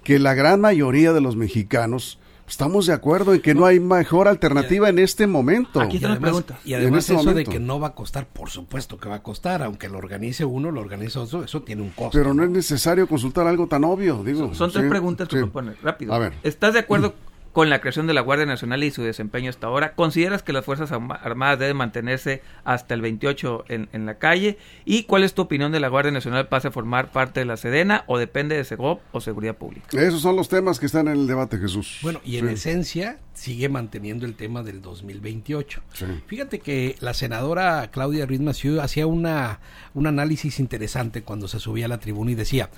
que 0.04 0.20
la 0.20 0.34
gran 0.34 0.60
mayoría 0.60 1.12
de 1.12 1.20
los 1.20 1.34
mexicanos 1.34 2.20
estamos 2.48 2.86
de 2.86 2.92
acuerdo 2.92 3.34
en 3.34 3.40
que 3.40 3.54
no 3.54 3.66
hay 3.66 3.80
mejor 3.80 4.28
alternativa 4.28 4.88
en 4.88 4.98
este 4.98 5.26
momento. 5.26 5.80
Aquí 5.80 5.96
está 5.96 6.08
la 6.08 6.18
pregunta. 6.18 6.58
Y 6.64 6.74
además 6.74 7.08
este 7.08 7.20
eso 7.20 7.34
de 7.34 7.44
que 7.44 7.60
no 7.60 7.78
va 7.78 7.88
a 7.88 7.94
costar, 7.94 8.26
por 8.26 8.50
supuesto 8.50 8.98
que 8.98 9.08
va 9.08 9.16
a 9.16 9.22
costar, 9.22 9.62
aunque 9.62 9.88
lo 9.88 9.98
organice 9.98 10.44
uno, 10.44 10.70
lo 10.70 10.80
organice 10.80 11.18
otro, 11.18 11.44
eso 11.44 11.62
tiene 11.62 11.82
un 11.82 11.90
costo. 11.90 12.16
Pero 12.16 12.34
no 12.34 12.42
es 12.42 12.50
necesario 12.50 13.06
consultar 13.06 13.46
algo 13.46 13.66
tan 13.66 13.84
obvio, 13.84 14.22
digo. 14.24 14.54
Son, 14.54 14.72
tres 14.72 14.88
preguntas 14.88 15.28
que 15.28 15.38
propone, 15.38 15.74
rápido. 15.82 16.12
A 16.14 16.18
ver. 16.18 16.34
¿Estás 16.42 16.74
de 16.74 16.80
acuerdo 16.80 17.14
con 17.52 17.70
la 17.70 17.80
creación 17.80 18.06
de 18.06 18.14
la 18.14 18.20
Guardia 18.20 18.46
Nacional 18.46 18.84
y 18.84 18.90
su 18.90 19.02
desempeño 19.02 19.50
hasta 19.50 19.66
ahora? 19.66 19.94
¿Consideras 19.94 20.42
que 20.42 20.52
las 20.52 20.64
Fuerzas 20.64 20.92
Armadas 20.92 21.58
deben 21.58 21.76
mantenerse 21.76 22.42
hasta 22.64 22.94
el 22.94 23.00
28 23.00 23.64
en, 23.68 23.88
en, 23.92 24.06
la 24.06 24.18
calle? 24.18 24.58
¿Y 24.84 25.04
cuál 25.04 25.24
es 25.24 25.34
tu 25.34 25.42
opinión 25.42 25.72
de 25.72 25.80
la 25.80 25.88
Guardia 25.88 26.12
Nacional 26.12 26.48
pase 26.48 26.68
a 26.68 26.70
formar 26.70 27.10
parte 27.10 27.40
de 27.40 27.46
la 27.46 27.56
Sedena 27.56 28.04
o 28.06 28.18
depende 28.18 28.56
de 28.56 28.64
Segov 28.64 29.00
o 29.12 29.20
Seguridad 29.20 29.56
Pública? 29.56 29.86
Esos 30.00 30.20
son 30.20 30.36
los 30.36 30.48
temas 30.48 30.78
que 30.78 30.86
están 30.86 31.08
en 31.08 31.14
el 31.14 31.26
debate, 31.26 31.58
Jesús. 31.58 31.98
Bueno, 32.02 32.20
y 32.24 32.36
en 32.38 32.48
esencia 32.48 33.18
sigue 33.34 33.68
manteniendo 33.68 34.26
el 34.26 34.34
tema 34.34 34.62
del 34.62 34.82
2028. 34.82 35.82
Sí. 35.92 36.04
Fíjate 36.26 36.58
que 36.58 36.96
la 37.00 37.14
senadora 37.14 37.88
Claudia 37.92 38.26
Ruiz 38.26 38.40
Massieu 38.40 38.80
hacía 38.80 39.06
una, 39.06 39.60
un 39.94 40.06
análisis 40.06 40.58
interesante 40.58 41.22
cuando 41.22 41.46
se 41.46 41.60
subía 41.60 41.86
a 41.86 41.88
la 41.88 41.98
tribuna 41.98 42.32
y 42.32 42.34
decía, 42.34 42.70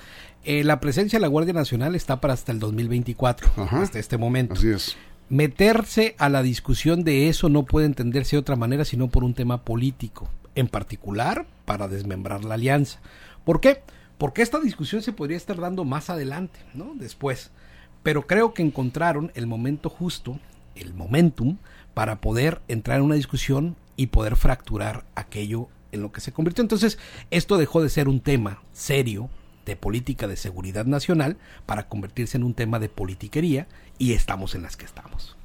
eh, 0.45 0.65
la 0.65 0.81
presencia 0.81 1.19
de 1.19 1.21
la 1.21 1.29
Guardia 1.29 1.53
Nacional 1.53 1.95
está 1.95 2.21
para 2.21 2.35
hasta 2.35 2.53
el 2.53 2.59
2024, 2.59 3.51
Ajá. 3.57 3.83
hasta 3.83 3.99
este 3.99 4.17
momento. 4.17 4.55
Así 4.55 4.69
es. 4.69 4.97
Meterse 5.29 6.17
a 6.19 6.29
la 6.29 6.43
discusión 6.43 7.05
de 7.05 7.29
eso 7.29 7.49
no 7.49 7.65
puede 7.65 7.87
entenderse 7.87 8.37
de 8.37 8.41
otra 8.41 8.57
manera 8.57 8.85
sino 8.85 9.09
por 9.09 9.23
un 9.23 9.35
tema 9.35 9.65
político, 9.65 10.29
en 10.55 10.67
particular 10.67 11.47
para 11.65 11.89
desmembrar 11.89 12.45
la 12.45 12.55
alianza. 12.55 13.01
¿Por 13.45 13.61
qué? 13.61 13.83
Porque 14.19 14.43
esta 14.43 14.59
discusión 14.59 15.03
se 15.03 15.13
podría 15.13 15.37
estar 15.37 15.59
dando 15.61 15.85
más 15.85 16.11
adelante, 16.11 16.61
¿no? 16.75 16.95
Después. 16.95 17.51
Pero 18.03 18.27
creo 18.27 18.55
que 18.55 18.63
encontraron 18.63 19.31
el 19.35 19.47
momento 19.47 19.89
justo, 19.89 20.39
el 20.75 20.95
momentum, 20.95 21.59
para 21.95 22.21
poder 22.21 22.61
entrar 22.69 22.99
en 22.99 23.05
una 23.05 23.15
discusión 23.15 23.77
y 23.97 24.09
poder 24.09 24.37
fracturar 24.37 25.05
aquello 25.15 25.69
en 25.93 26.03
lo 26.03 26.13
que 26.13 26.21
se 26.21 26.33
convirtió. 26.33 26.63
Entonces, 26.63 26.99
esto 27.31 27.57
dejó 27.59 27.83
de 27.83 27.89
ser 27.89 28.09
un 28.09 28.21
tema 28.21 28.63
serio 28.73 29.29
de 29.71 29.77
política 29.77 30.27
de 30.27 30.37
seguridad 30.37 30.85
nacional 30.85 31.37
para 31.65 31.89
convertirse 31.89 32.37
en 32.37 32.43
un 32.43 32.55
tema 32.55 32.81
de 32.81 32.89
politiquería 32.89 33.69
y 33.99 34.15
estamos 34.15 34.57
en 34.57 34.63
las 34.63 34.77
que 34.77 34.85
estamos. 34.85 35.37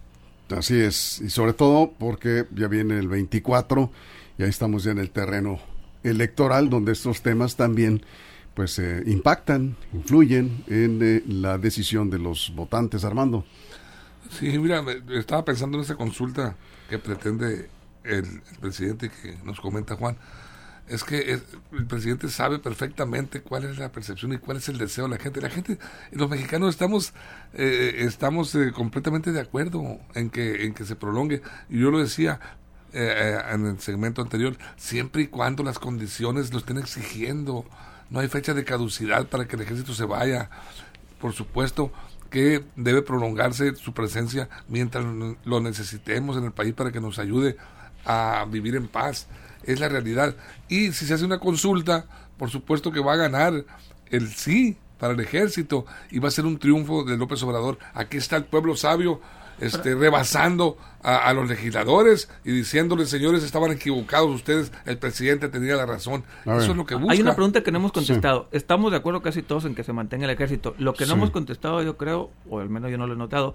Así 0.50 0.80
es, 0.80 1.22
y 1.22 1.30
sobre 1.30 1.54
todo 1.54 1.92
porque 2.00 2.46
ya 2.56 2.68
viene 2.68 2.98
el 2.98 3.08
24 3.08 3.92
y 4.40 4.44
ahí 4.44 4.50
estamos 4.50 4.84
ya 4.84 4.92
en 4.92 4.98
el 4.98 5.12
terreno 5.12 5.60
electoral 6.04 6.72
donde 6.72 6.94
estos 6.94 7.22
temas 7.22 7.56
también 7.56 8.02
pues 8.56 8.80
eh, 8.80 9.04
impactan, 9.06 9.76
influyen 9.94 10.64
en 10.68 11.00
eh, 11.04 11.24
la 11.28 11.60
decisión 11.60 12.10
de 12.10 12.18
los 12.18 12.52
votantes, 12.56 13.04
Armando. 13.04 13.46
Sí, 14.32 14.58
mira, 14.58 14.84
estaba 15.12 15.46
pensando 15.46 15.78
en 15.78 15.84
esa 15.84 15.96
consulta 15.96 16.56
que 16.90 16.98
pretende 16.98 17.70
el, 18.04 18.26
el 18.26 18.60
presidente 18.60 19.12
que 19.12 19.38
nos 19.44 19.60
comenta 19.60 19.96
Juan 19.96 20.18
es 20.88 21.04
que 21.04 21.40
el 21.72 21.86
presidente 21.88 22.30
sabe 22.30 22.60
perfectamente 22.60 23.42
cuál 23.42 23.64
es 23.64 23.80
la 23.80 23.92
percepción 23.92 24.34
y 24.34 24.38
cuál 24.38 24.58
es 24.58 24.70
el 24.70 24.78
deseo 24.78 25.06
de 25.06 25.12
la 25.12 25.18
gente. 25.18 25.42
La 25.42 25.50
gente, 25.50 25.80
los 26.12 26.30
mexicanos 26.30 26.70
estamos, 26.70 27.14
eh, 27.54 27.96
estamos 28.00 28.54
eh, 28.54 28.72
completamente 28.72 29.32
de 29.32 29.40
acuerdo 29.40 30.00
en 30.14 30.30
que, 30.30 30.66
en 30.66 30.74
que 30.74 30.86
se 30.86 30.96
prolongue. 30.96 31.42
Y 31.70 31.80
yo 31.80 31.90
lo 31.90 32.00
decía 32.00 32.40
eh, 32.94 33.40
en 33.52 33.66
el 33.66 33.80
segmento 33.80 34.22
anterior, 34.22 34.58
siempre 34.78 35.24
y 35.24 35.28
cuando 35.28 35.64
las 35.64 35.80
condiciones 35.80 36.54
lo 36.54 36.60
estén 36.60 36.78
exigiendo. 36.78 37.66
No 38.12 38.20
hay 38.20 38.28
fecha 38.28 38.54
de 38.54 38.64
caducidad 38.64 39.28
para 39.28 39.48
que 39.48 39.56
el 39.56 39.64
ejército 39.64 39.96
se 39.96 40.06
vaya. 40.06 40.52
Por 41.20 41.34
supuesto 41.34 41.92
que 42.30 42.64
debe 42.76 43.02
prolongarse 43.02 43.76
su 43.76 43.94
presencia 43.94 44.50
mientras 44.68 45.04
lo 45.46 45.62
necesitemos 45.62 46.38
en 46.38 46.44
el 46.44 46.52
país 46.52 46.76
para 46.76 46.92
que 46.92 47.02
nos 47.02 47.18
ayude 47.18 47.58
a 48.06 48.46
vivir 48.48 48.76
en 48.76 48.88
paz 48.88 49.28
es 49.66 49.80
la 49.80 49.90
realidad. 49.90 50.36
Y 50.68 50.92
si 50.92 51.06
se 51.06 51.14
hace 51.14 51.26
una 51.26 51.40
consulta, 51.40 52.06
por 52.38 52.50
supuesto 52.50 52.92
que 52.92 53.00
va 53.00 53.14
a 53.14 53.18
ganar 53.18 53.66
el 54.10 54.30
sí 54.30 54.78
para 55.00 55.14
el 55.14 55.20
ejército 55.20 55.86
y 56.12 56.20
va 56.20 56.30
a 56.30 56.32
ser 56.32 56.46
un 56.46 56.58
triunfo 56.58 57.04
de 57.04 57.18
López 57.18 57.42
Obrador. 57.44 57.78
Aquí 57.94 58.18
está 58.18 58.38
el 58.38 58.46
pueblo 58.46 58.76
sabio 58.76 59.22
este, 59.60 59.96
rebasando 59.96 60.78
a, 61.02 61.32
los 61.34 61.48
legisladores 61.48 62.30
y 62.44 62.52
diciéndoles, 62.52 63.10
señores, 63.10 63.44
estaban 63.44 63.72
equivocados 63.72 64.34
ustedes, 64.34 64.72
el 64.86 64.98
presidente 64.98 65.50
tenía 65.50 65.76
la 65.76 65.86
razón. 65.86 66.24
Eso 66.46 66.72
es 66.72 66.76
lo 66.76 66.86
que 66.86 66.96
busca. 66.96 67.14
Hay 67.14 67.22
una 67.22 67.36
pregunta 67.36 67.62
que 67.62 67.72
no 67.72 67.78
hemos 67.78 67.92
contestado. 67.92 68.48
Estamos 68.52 68.92
de 68.92 68.98
acuerdo 68.98 69.22
casi 69.22 69.44
todos 69.44 69.66
en 69.66 69.76
que 69.76 69.84
se 69.84 69.94
mantenga 69.94 70.26
el 70.26 70.32
ejército. 70.32 70.74
Lo 70.80 70.94
que 70.94 71.06
no 71.06 71.14
hemos 71.14 71.30
contestado, 71.30 71.84
yo 71.84 71.96
creo, 71.96 72.32
o 72.50 72.60
al 72.60 72.70
menos 72.70 72.90
yo 72.90 72.98
no 72.98 73.06
lo 73.06 73.14
he 73.14 73.18
notado, 73.18 73.54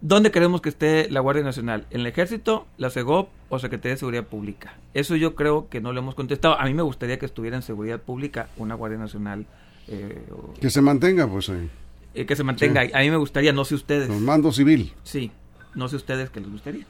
¿Dónde 0.00 0.30
queremos 0.30 0.60
que 0.60 0.68
esté 0.68 1.10
la 1.10 1.18
Guardia 1.18 1.42
Nacional? 1.42 1.86
¿En 1.90 2.00
el 2.00 2.06
Ejército, 2.06 2.68
la 2.76 2.88
CEGOP 2.88 3.30
o 3.48 3.58
Secretaría 3.58 3.94
de 3.94 3.98
Seguridad 3.98 4.24
Pública? 4.24 4.76
Eso 4.94 5.16
yo 5.16 5.34
creo 5.34 5.68
que 5.68 5.80
no 5.80 5.92
lo 5.92 5.98
hemos 5.98 6.14
contestado. 6.14 6.58
A 6.58 6.64
mí 6.66 6.74
me 6.74 6.82
gustaría 6.82 7.18
que 7.18 7.26
estuviera 7.26 7.56
en 7.56 7.62
Seguridad 7.62 8.00
Pública 8.00 8.48
una 8.56 8.76
Guardia 8.76 8.98
Nacional. 8.98 9.46
Eh, 9.88 10.24
que 10.60 10.70
se 10.70 10.80
mantenga, 10.82 11.26
pues 11.26 11.48
ahí. 11.48 11.68
Eh, 12.14 12.26
que 12.26 12.36
se 12.36 12.44
mantenga 12.44 12.82
ahí. 12.82 12.90
A 12.94 13.00
mí 13.00 13.10
me 13.10 13.16
gustaría, 13.16 13.52
no 13.52 13.64
sé 13.64 13.74
ustedes. 13.74 14.08
Los 14.08 14.20
mando 14.20 14.52
civil. 14.52 14.92
Sí, 15.02 15.32
no 15.74 15.88
sé 15.88 15.96
ustedes 15.96 16.30
qué 16.30 16.40
les 16.40 16.50
gustaría. 16.50 16.86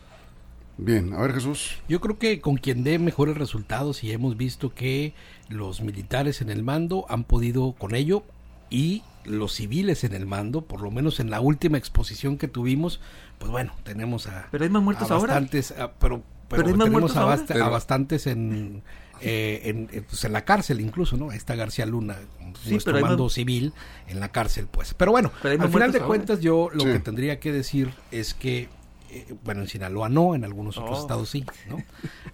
Bien, 0.76 1.14
a 1.14 1.20
ver 1.22 1.32
Jesús. 1.32 1.76
Yo 1.88 2.00
creo 2.00 2.18
que 2.18 2.40
con 2.40 2.56
quien 2.56 2.84
dé 2.84 2.98
mejores 2.98 3.38
resultados 3.38 4.04
y 4.04 4.12
hemos 4.12 4.36
visto 4.36 4.74
que 4.74 5.14
los 5.48 5.80
militares 5.80 6.42
en 6.42 6.50
el 6.50 6.62
mando 6.62 7.06
han 7.08 7.24
podido 7.24 7.72
con 7.72 7.94
ello 7.94 8.22
y 8.70 9.02
los 9.28 9.54
civiles 9.54 10.04
en 10.04 10.14
el 10.14 10.26
mando, 10.26 10.62
por 10.62 10.82
lo 10.82 10.90
menos 10.90 11.20
en 11.20 11.30
la 11.30 11.40
última 11.40 11.78
exposición 11.78 12.38
que 12.38 12.48
tuvimos, 12.48 13.00
pues 13.38 13.50
bueno, 13.50 13.72
tenemos 13.84 14.26
a, 14.26 14.48
pero 14.50 14.64
hay 14.64 14.70
más 14.70 14.82
muertos 14.82 15.08
bastantes, 15.08 15.72
ahora. 15.72 15.94
pero, 15.98 16.22
pero, 16.48 16.64
tenemos 16.64 17.16
a, 17.16 17.24
bastantes 17.24 18.26
en, 18.26 18.82
eh, 19.20 19.62
en, 19.64 20.04
pues 20.08 20.24
en, 20.24 20.32
la 20.32 20.44
cárcel 20.44 20.80
incluso, 20.80 21.16
¿no? 21.16 21.32
Está 21.32 21.54
García 21.54 21.86
Luna, 21.86 22.16
sí, 22.62 22.70
nuestro 22.70 23.00
mando 23.00 23.28
civil 23.28 23.72
en 24.08 24.20
la 24.20 24.30
cárcel, 24.30 24.66
pues. 24.70 24.94
Pero 24.94 25.10
bueno, 25.12 25.30
al 25.42 25.70
final 25.70 25.92
de 25.92 26.00
cuentas 26.00 26.40
yo 26.40 26.70
lo 26.72 26.84
que 26.84 26.98
tendría 27.00 27.40
que 27.40 27.52
decir 27.52 27.92
es 28.10 28.34
que 28.34 28.68
eh, 29.10 29.34
bueno, 29.42 29.62
en 29.62 29.68
Sinaloa 29.68 30.08
no, 30.08 30.34
en 30.34 30.44
algunos 30.44 30.76
otros 30.76 30.98
oh. 30.98 31.02
estados 31.02 31.30
sí, 31.30 31.44
¿no? 31.68 31.82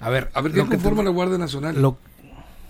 A 0.01 0.11
ver, 0.11 0.31
a 0.35 0.41
ver 0.41 0.53
¿qué 0.53 0.65
conforma 0.65 1.03
la 1.03 1.11
Guardia 1.11 1.39
Nacional? 1.39 1.81
Lo, 1.81 1.99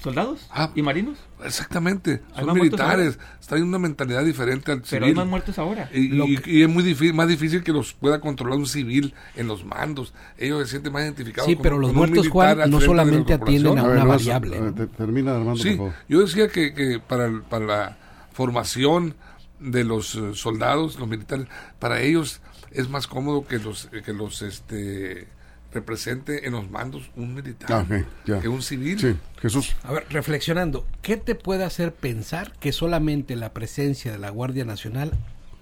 ¿Soldados? 0.04 0.46
Ah, 0.50 0.70
¿Y 0.74 0.82
marinos? 0.82 1.16
Exactamente, 1.42 2.20
son 2.38 2.52
militares, 2.52 3.18
están 3.40 3.60
en 3.60 3.64
una 3.64 3.78
mentalidad 3.78 4.22
diferente 4.22 4.70
al 4.70 4.84
civil. 4.84 4.90
Pero 4.90 5.06
hay 5.06 5.14
más 5.14 5.26
muertos 5.26 5.58
ahora. 5.58 5.88
Y, 5.94 6.60
es 6.60 6.68
muy 6.68 6.82
difícil, 6.82 7.14
más 7.14 7.26
difícil 7.26 7.64
que 7.64 7.72
los 7.72 7.94
pueda 7.94 8.20
controlar 8.20 8.58
un 8.58 8.66
civil 8.66 9.14
en 9.34 9.48
los 9.48 9.64
mandos. 9.64 10.12
Ellos 10.36 10.60
se 10.64 10.72
sienten 10.72 10.92
más 10.92 11.04
identificados. 11.04 11.48
Sí, 11.48 11.56
pero 11.56 11.78
los 11.78 11.94
muertos, 11.94 12.28
Juan, 12.28 12.68
no 12.68 12.82
solamente 12.82 13.32
atienden 13.32 13.78
a, 13.78 13.84
una 13.84 14.04
variable. 14.04 14.60
termina, 14.94 15.36
Armando, 15.36 15.62
sí, 15.62 15.80
yo 16.06 16.20
decía 16.20 16.48
que, 16.48 16.74
que 16.74 17.00
para, 17.00 17.40
para 17.48 17.64
la 17.64 17.98
formación 18.34 19.14
de 19.60 19.84
los 19.84 20.16
eh, 20.16 20.34
soldados, 20.34 20.98
los 20.98 21.08
militares, 21.08 21.46
para 21.78 22.02
ellos 22.02 22.42
es 22.72 22.90
más 22.90 23.06
cómodo 23.06 23.46
que 23.46 23.58
los, 23.58 23.88
que 24.04 24.12
los 24.12 24.42
este 24.42 25.28
represente 25.74 26.46
en 26.46 26.52
los 26.52 26.70
mandos 26.70 27.10
un 27.16 27.34
militar 27.34 27.86
que 28.24 28.48
un 28.48 28.62
civil. 28.62 28.98
Sí, 28.98 29.16
Jesús. 29.40 29.76
A 29.82 29.92
ver, 29.92 30.06
reflexionando, 30.08 30.86
¿qué 31.02 31.16
te 31.16 31.34
puede 31.34 31.64
hacer 31.64 31.92
pensar 31.92 32.52
que 32.60 32.72
solamente 32.72 33.36
la 33.36 33.52
presencia 33.52 34.12
de 34.12 34.18
la 34.18 34.30
Guardia 34.30 34.64
Nacional 34.64 35.12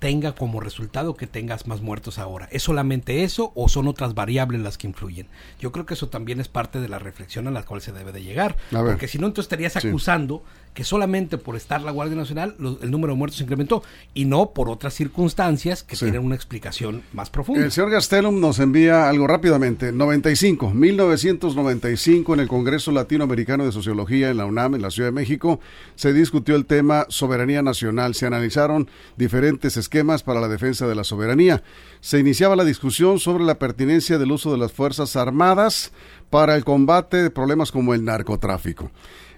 tenga 0.03 0.33
como 0.33 0.59
resultado 0.59 1.15
que 1.15 1.29
tengas 1.29 1.69
más 1.69 1.81
muertos 1.81 2.19
ahora. 2.19 2.49
¿Es 2.51 2.65
solamente 2.65 3.23
eso 3.23 3.53
o 3.55 3.69
son 3.69 3.87
otras 3.87 4.15
variables 4.15 4.61
las 4.61 4.77
que 4.77 4.89
influyen? 4.89 5.29
Yo 5.61 5.71
creo 5.71 5.87
que 5.87 5.95
eso 5.95 6.09
también 6.09 6.41
es 6.41 6.49
parte 6.49 6.81
de 6.81 6.89
la 6.89 6.99
reflexión 6.99 7.47
a 7.47 7.53
la 7.53 7.63
cual 7.63 7.81
se 7.83 7.93
debe 7.93 8.11
de 8.11 8.21
llegar. 8.21 8.57
Porque 8.73 9.07
si 9.07 9.19
no, 9.19 9.29
entonces 9.29 9.45
estarías 9.45 9.77
acusando 9.77 10.43
que 10.75 10.85
solamente 10.85 11.39
por 11.39 11.57
estar 11.57 11.83
la 11.83 11.91
Guardia 11.91 12.17
Nacional 12.17 12.57
el 12.59 12.91
número 12.91 13.13
de 13.13 13.19
muertos 13.19 13.39
se 13.39 13.45
incrementó 13.45 13.83
y 14.15 14.25
no 14.25 14.51
por 14.51 14.69
otras 14.71 14.95
circunstancias 14.95 15.83
que 15.83 15.97
tienen 15.97 16.25
una 16.25 16.35
explicación 16.35 17.03
más 17.13 17.31
profunda. 17.31 17.65
El 17.65 17.73
señor 17.73 17.91
Gastelum 17.91 18.41
nos 18.41 18.59
envía 18.59 19.09
algo 19.09 19.27
rápidamente. 19.27 19.93
95, 19.93 20.71
1995 20.71 22.35
en 22.35 22.41
el 22.41 22.49
Congreso 22.49 22.91
Latinoamericano 22.91 23.65
de 23.65 23.73
Sociología 23.73 24.31
en 24.31 24.39
la 24.39 24.47
UNAM, 24.47 24.75
en 24.75 24.83
la 24.83 24.91
Ciudad 24.91 25.09
de 25.09 25.13
México, 25.13 25.61
se 25.95 26.13
discutió 26.13 26.57
el 26.57 26.67
tema 26.67 27.07
soberanía 27.09 27.63
nacional. 27.63 28.15
Se 28.15 28.27
analizaron 28.27 28.89
diferentes 29.17 29.77
esquemas 29.77 30.23
para 30.23 30.41
la 30.41 30.49
defensa 30.49 30.87
de 30.87 30.95
la 30.95 31.05
soberanía. 31.05 31.63
Se 32.01 32.19
iniciaba 32.19 32.57
la 32.57 32.65
discusión 32.65 33.19
sobre 33.19 33.45
la 33.45 33.59
pertinencia 33.59 34.19
del 34.19 34.33
uso 34.33 34.53
de 34.53 34.59
las 34.59 34.73
Fuerzas 34.73 35.17
Armadas 35.17 35.93
para 36.31 36.57
el 36.57 36.65
combate 36.65 37.23
de 37.23 37.31
problemas 37.31 37.71
como 37.71 37.95
el 37.95 38.05
narcotráfico. 38.05 38.91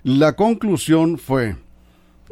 La 0.04 0.34
conclusión 0.34 1.16
fue 1.16 1.56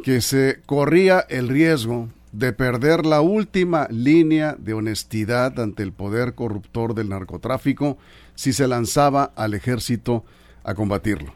que 0.05 0.21
se 0.21 0.61
corría 0.67 1.21
el 1.21 1.49
riesgo 1.49 2.11
de 2.31 2.53
perder 2.53 3.07
la 3.07 3.23
última 3.23 3.89
línea 3.89 4.55
de 4.59 4.75
honestidad 4.75 5.59
ante 5.59 5.83
el 5.83 5.95
poder 5.95 6.35
corruptor 6.35 6.93
del 6.95 7.09
narcotráfico 7.09 7.97
si 8.35 8.53
se 8.53 8.69
lanzaba 8.69 9.33
al 9.37 9.55
ejército 9.55 10.23
a 10.65 10.75
combatirlo. 10.75 11.33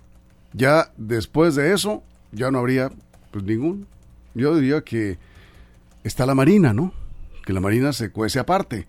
Ya 0.53 0.93
después 0.99 1.55
de 1.55 1.73
eso, 1.73 2.03
ya 2.33 2.51
no 2.51 2.59
habría 2.59 2.93
pues 3.31 3.43
ningún. 3.43 3.87
Yo 4.35 4.55
diría 4.57 4.83
que 4.83 5.17
está 6.05 6.27
la 6.27 6.35
Marina, 6.35 6.75
¿no? 6.75 6.93
Que 7.47 7.55
la 7.55 7.61
Marina 7.61 7.95
se 7.95 8.11
cuece 8.11 8.39
aparte. 8.39 8.87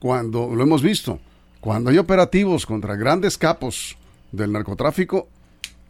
Cuando 0.00 0.54
lo 0.54 0.62
hemos 0.62 0.82
visto, 0.82 1.18
cuando 1.62 1.88
hay 1.88 1.96
operativos 1.96 2.66
contra 2.66 2.94
grandes 2.96 3.38
capos 3.38 3.96
del 4.32 4.52
narcotráfico, 4.52 5.28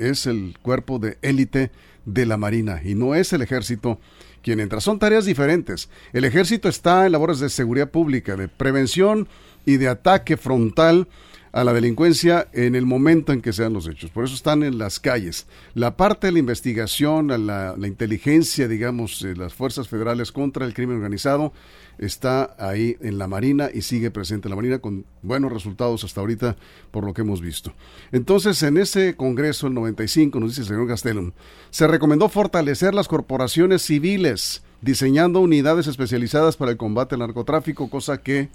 es 0.01 0.27
el 0.27 0.57
cuerpo 0.63 0.99
de 0.99 1.19
élite 1.23 1.71
de 2.05 2.27
la 2.27 2.37
Marina 2.37 2.81
y 2.85 2.95
no 2.95 3.15
es 3.15 3.33
el 3.33 3.43
ejército 3.43 4.01
quien 4.43 4.61
entra. 4.61 4.81
Son 4.81 4.99
tareas 4.99 5.27
diferentes. 5.27 5.91
El 6.13 6.25
ejército 6.25 6.69
está 6.69 7.07
en 7.07 7.13
labores 7.13 7.41
de 7.41 7.51
seguridad 7.51 7.91
pública, 7.91 8.37
de 8.37 8.49
prevención 8.49 9.29
y 9.65 9.77
de 9.77 9.89
ataque 9.89 10.37
frontal 10.37 11.09
a 11.53 11.65
la 11.65 11.73
delincuencia 11.73 12.49
en 12.53 12.75
el 12.75 12.87
momento 12.87 13.33
en 13.33 13.43
que 13.43 13.53
sean 13.53 13.73
los 13.73 13.89
hechos. 13.89 14.11
Por 14.11 14.25
eso 14.25 14.35
están 14.35 14.63
en 14.63 14.79
las 14.79 15.01
calles. 15.01 15.47
La 15.75 15.97
parte 15.97 16.29
de 16.29 16.33
la 16.33 16.39
investigación, 16.39 17.29
la, 17.47 17.75
inteligencia, 17.85 18.69
digamos, 18.69 19.23
las 19.23 19.55
fuerzas 19.55 19.89
federales 19.89 20.33
contra 20.33 20.65
el 20.65 20.75
crimen 20.75 20.97
organizado 20.97 21.53
está 21.99 22.55
ahí 22.59 22.97
en 23.01 23.19
la 23.19 23.27
Marina 23.27 23.69
y 23.73 23.83
sigue 23.83 24.11
presente 24.11 24.49
en 24.49 24.51
la 24.51 24.57
Marina 24.57 24.79
con 24.79 25.05
buenos 25.23 25.53
resultados 25.53 26.05
hasta 26.05 26.21
ahorita 26.21 26.57
por 26.91 27.05
lo 27.05 27.13
que 27.13 27.23
hemos 27.23 27.41
visto. 27.41 27.75
Entonces, 28.13 28.63
en 28.63 28.79
ese 28.79 29.17
Congreso, 29.17 29.67
el 29.67 29.75
95, 29.75 30.39
nos 30.41 30.51
dice 30.51 30.63
el 30.63 30.69
señor 30.69 30.87
Gastelum, 30.87 31.33
se 31.71 31.87
recomendó 31.87 32.29
fortalecer 32.29 32.95
las 32.95 33.09
corporaciones 33.09 33.83
civiles, 33.83 34.63
diseñando 34.81 35.41
unidades 35.41 35.89
especializadas 35.89 36.57
para 36.57 36.71
el 36.71 36.79
combate 36.79 37.17
al 37.17 37.21
narcotráfico, 37.21 37.91
cosa 37.91 38.23
que 38.23 38.49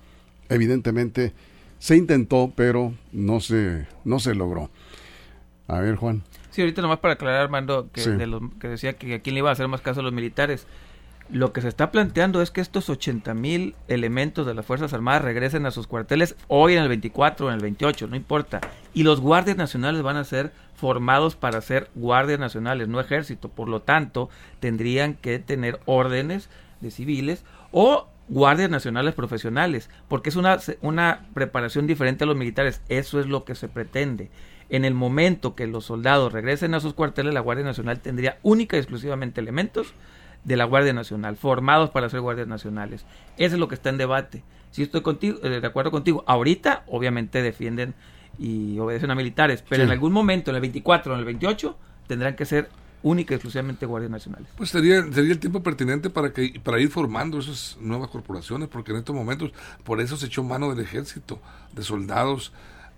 evidentemente 0.50 1.34
se 1.80 1.96
intentó, 1.96 2.52
pero 2.56 2.94
no 3.12 3.40
se, 3.40 3.88
no 4.04 4.20
se 4.20 4.36
logró. 4.36 4.70
A 5.68 5.80
ver, 5.80 5.96
Juan. 5.96 6.24
Sí, 6.52 6.62
ahorita 6.62 6.82
nomás 6.82 7.00
para 7.00 7.16
aclarar, 7.16 7.42
Armando, 7.42 7.90
que, 7.92 8.02
de 8.02 8.28
los, 8.28 8.42
que 8.60 8.68
decía 8.68 8.94
que 8.94 9.16
a 9.16 9.20
quién 9.20 9.34
le 9.34 9.40
iba 9.40 9.50
a 9.50 9.54
hacer 9.54 9.68
más 9.68 9.82
caso 9.82 10.00
a 10.00 10.04
los 10.04 10.14
militares. 10.14 10.68
Lo 11.30 11.54
que 11.54 11.62
se 11.62 11.68
está 11.68 11.92
planteando 11.92 12.42
es 12.42 12.52
que 12.52 12.62
estos 12.62 12.88
80 12.88 13.34
mil 13.34 13.76
elementos 13.88 14.46
de 14.46 14.54
las 14.54 14.66
Fuerzas 14.66 14.94
Armadas 14.94 15.24
regresen 15.24 15.66
a 15.66 15.72
sus 15.72 15.88
cuarteles 15.88 16.36
hoy 16.48 16.74
en 16.74 16.84
el 16.84 16.88
24 16.88 17.48
o 17.48 17.50
en 17.50 17.56
el 17.56 17.62
28, 17.62 18.08
no 18.08 18.16
importa. 18.16 18.62
Y 18.94 19.04
los 19.04 19.22
guardias 19.22 19.58
nacionales 19.58 20.04
van 20.04 20.18
a 20.18 20.24
ser 20.24 20.52
formados 20.76 21.36
para 21.36 21.62
ser 21.62 21.90
guardias 21.96 22.40
nacionales, 22.40 22.88
no 22.88 23.00
ejército. 23.00 23.50
Por 23.50 23.70
lo 23.70 23.82
tanto, 23.82 24.30
tendrían 24.60 25.16
que 25.16 25.40
tener 25.40 25.80
órdenes 25.86 26.50
de 26.80 26.92
civiles 26.92 27.44
o 27.72 28.08
guardias 28.28 28.70
nacionales 28.70 29.14
profesionales, 29.14 29.90
porque 30.08 30.30
es 30.30 30.36
una, 30.36 30.58
una 30.82 31.28
preparación 31.34 31.88
diferente 31.88 32.24
a 32.24 32.28
los 32.28 32.36
militares. 32.36 32.82
Eso 32.90 33.20
es 33.20 33.28
lo 33.28 33.46
que 33.46 33.56
se 33.56 33.68
pretende. 33.68 34.30
En 34.70 34.84
el 34.84 34.94
momento 34.94 35.56
que 35.56 35.68
los 35.68 35.86
soldados 35.86 36.34
regresen 36.34 36.74
a 36.74 36.80
sus 36.80 36.94
cuarteles, 36.94 37.34
la 37.34 37.40
Guardia 37.40 37.66
Nacional 37.66 38.00
tendría 38.00 38.40
única 38.42 38.76
y 38.76 38.80
exclusivamente 38.80 39.40
elementos 39.40 39.94
de 40.44 40.58
la 40.58 40.66
Guardia 40.66 40.94
Nacional, 40.94 41.38
formados 41.38 41.90
para 41.92 42.10
ser 42.10 42.22
guardias 42.22 42.48
nacionales. 42.48 43.06
Eso 43.38 43.56
es 43.56 43.60
lo 43.60 43.68
que 43.68 43.76
está 43.76 43.90
en 43.90 43.98
debate. 43.98 44.44
Si 44.72 44.84
estoy 44.84 45.02
contigo, 45.02 45.40
eh, 45.44 45.62
de 45.62 45.68
acuerdo 45.68 45.92
contigo, 45.92 46.24
ahorita 46.28 46.84
obviamente 46.88 47.42
defienden 47.42 47.94
y 48.38 48.78
obedecen 48.80 49.12
a 49.12 49.16
militares, 49.16 49.64
pero 49.68 49.84
en 49.84 49.92
algún 49.92 50.12
momento, 50.12 50.52
en 50.52 50.56
el 50.56 50.62
24 50.62 51.12
o 51.12 51.16
en 51.16 51.20
el 51.20 51.26
28, 51.26 51.78
tendrán 52.08 52.36
que 52.36 52.46
ser 52.46 52.70
única 53.06 53.34
y 53.34 53.36
exclusivamente 53.36 53.86
guardias 53.86 54.12
nacionales. 54.12 54.48
Pues 54.58 54.72
sería, 54.72 55.04
sería 55.14 55.32
el 55.32 55.40
tiempo 55.40 55.62
pertinente 55.62 56.10
para 56.10 56.34
que 56.34 56.60
para 56.64 56.80
ir 56.80 56.90
formando 56.90 57.38
esas 57.38 57.78
nuevas 57.80 58.10
corporaciones, 58.10 58.68
porque 58.68 58.92
en 58.92 58.98
estos 58.98 59.16
momentos 59.16 59.52
por 59.84 60.02
eso 60.02 60.18
se 60.18 60.26
echó 60.26 60.44
mano 60.44 60.74
del 60.74 60.84
ejército, 60.84 61.40
de 61.72 61.84
soldados, 61.84 62.52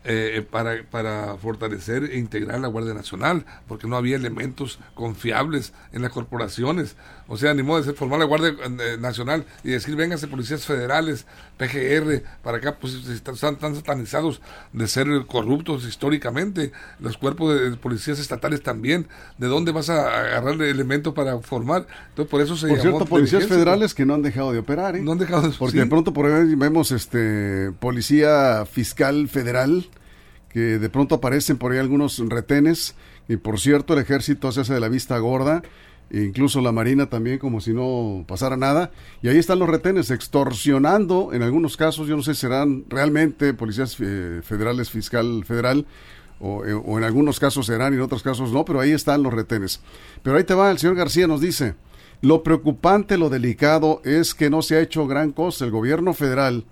eh, 0.10 0.42
para, 0.42 0.84
para 0.90 1.36
fortalecer 1.36 2.06
e 2.06 2.18
integrar 2.18 2.62
la 2.62 2.70
Guardia 2.70 2.94
Nacional, 2.94 3.46
porque 3.68 3.88
no 3.88 3.98
había 3.98 4.16
elementos 4.16 4.80
confiables 4.94 5.74
en 5.92 6.02
las 6.02 6.12
corporaciones. 6.12 6.96
O 7.28 7.36
sea, 7.36 7.54
ni 7.54 7.62
modo 7.62 7.82
de 7.82 7.92
formar 7.92 8.20
la 8.20 8.26
Guardia 8.26 8.56
eh, 8.62 8.98
Nacional 8.98 9.46
y 9.66 9.72
decir, 9.72 9.98
vénganse 9.98 10.30
policías 10.30 10.66
federales, 10.66 11.26
PGR, 11.58 12.24
para 12.42 12.60
acá, 12.60 12.78
pues 12.80 12.94
están 13.10 13.58
tan 13.58 13.76
satanizados 13.76 14.42
de 14.72 14.88
ser 14.88 15.08
corruptos 15.28 15.86
históricamente. 15.86 16.72
Los 17.00 17.18
cuerpos 17.18 17.60
de, 17.60 17.76
policías 17.76 18.18
estatales 18.20 18.64
también. 18.64 19.10
¿De 19.38 19.48
dónde 19.48 19.74
vas 19.74 19.90
a 19.90 20.08
agarrar 20.22 20.62
elementos 20.62 21.14
para 21.14 21.38
formar? 21.40 21.86
Entonces, 22.12 22.32
por 22.32 22.40
eso 22.40 22.56
se 22.56 22.70
Por 22.70 22.80
cierto, 22.80 23.06
policías 23.06 23.46
federales 23.46 23.94
que 23.94 24.06
no 24.06 24.14
han 24.14 24.22
dejado 24.22 24.54
de 24.54 24.60
operar, 24.60 24.96
¿eh? 24.96 25.02
No 25.02 25.12
han 25.12 25.18
dejado 25.18 25.50
de 25.50 25.58
Porque 25.58 25.80
de 25.80 25.86
pronto 25.88 26.14
por 26.14 26.28
ahí 26.28 26.56
vemos 26.56 26.94
este 26.94 27.74
policía 27.82 28.66
fiscal 28.66 29.28
federal 29.28 29.90
que 30.58 30.80
de 30.80 30.90
pronto 30.90 31.14
aparecen 31.14 31.58
por 31.58 31.72
ahí 31.72 31.78
algunos 31.78 32.18
retenes 32.18 32.96
y 33.30 33.38
por 33.38 33.60
cierto 33.60 33.94
el 33.94 34.00
ejército 34.00 34.52
se 34.52 34.62
hace 34.62 34.74
de 34.74 34.80
la 34.80 34.90
vista 34.90 35.16
gorda 35.20 35.62
e 36.10 36.24
incluso 36.24 36.62
la 36.62 36.72
marina 36.72 37.12
también 37.12 37.38
como 37.38 37.62
si 37.62 37.74
no 37.74 38.26
pasara 38.28 38.58
nada 38.58 38.90
y 39.22 39.28
ahí 39.28 39.38
están 39.38 39.60
los 39.60 39.70
retenes 39.70 40.10
extorsionando 40.10 41.30
en 41.32 41.44
algunos 41.44 41.78
casos 41.78 42.08
yo 42.08 42.16
no 42.16 42.24
sé 42.24 42.34
si 42.34 42.42
serán 42.42 42.86
realmente 42.90 43.54
policías 43.54 43.98
eh, 44.00 44.42
federales 44.42 44.90
fiscal 44.90 45.46
federal 45.46 45.86
eh, 46.40 46.74
o, 46.74 46.98
en 46.98 47.04
algunos 47.04 47.40
casos 47.40 47.68
serán 47.68 47.94
y 47.94 47.98
en 47.98 48.02
otros 48.02 48.24
casos 48.24 48.52
no 48.52 48.66
pero 48.66 48.80
ahí 48.80 48.94
están 48.94 49.22
los 49.22 49.36
retenes. 49.36 49.82
Pero 50.24 50.38
ahí 50.38 50.44
te 50.44 50.56
va 50.56 50.72
el 50.72 50.80
señor 50.80 50.96
García 50.96 51.28
nos 51.28 51.40
dice 51.40 51.76
lo 52.22 52.42
preocupante 52.42 53.20
lo 53.20 53.30
delicado 53.30 54.02
es 54.04 54.34
que 54.34 54.50
no 54.50 54.64
se 54.64 54.78
ha 54.78 54.82
hecho 54.82 55.06
gran 55.06 55.34
cosa 55.34 55.66
el 55.66 55.72
gobierno 55.72 56.16
federal 56.16 56.66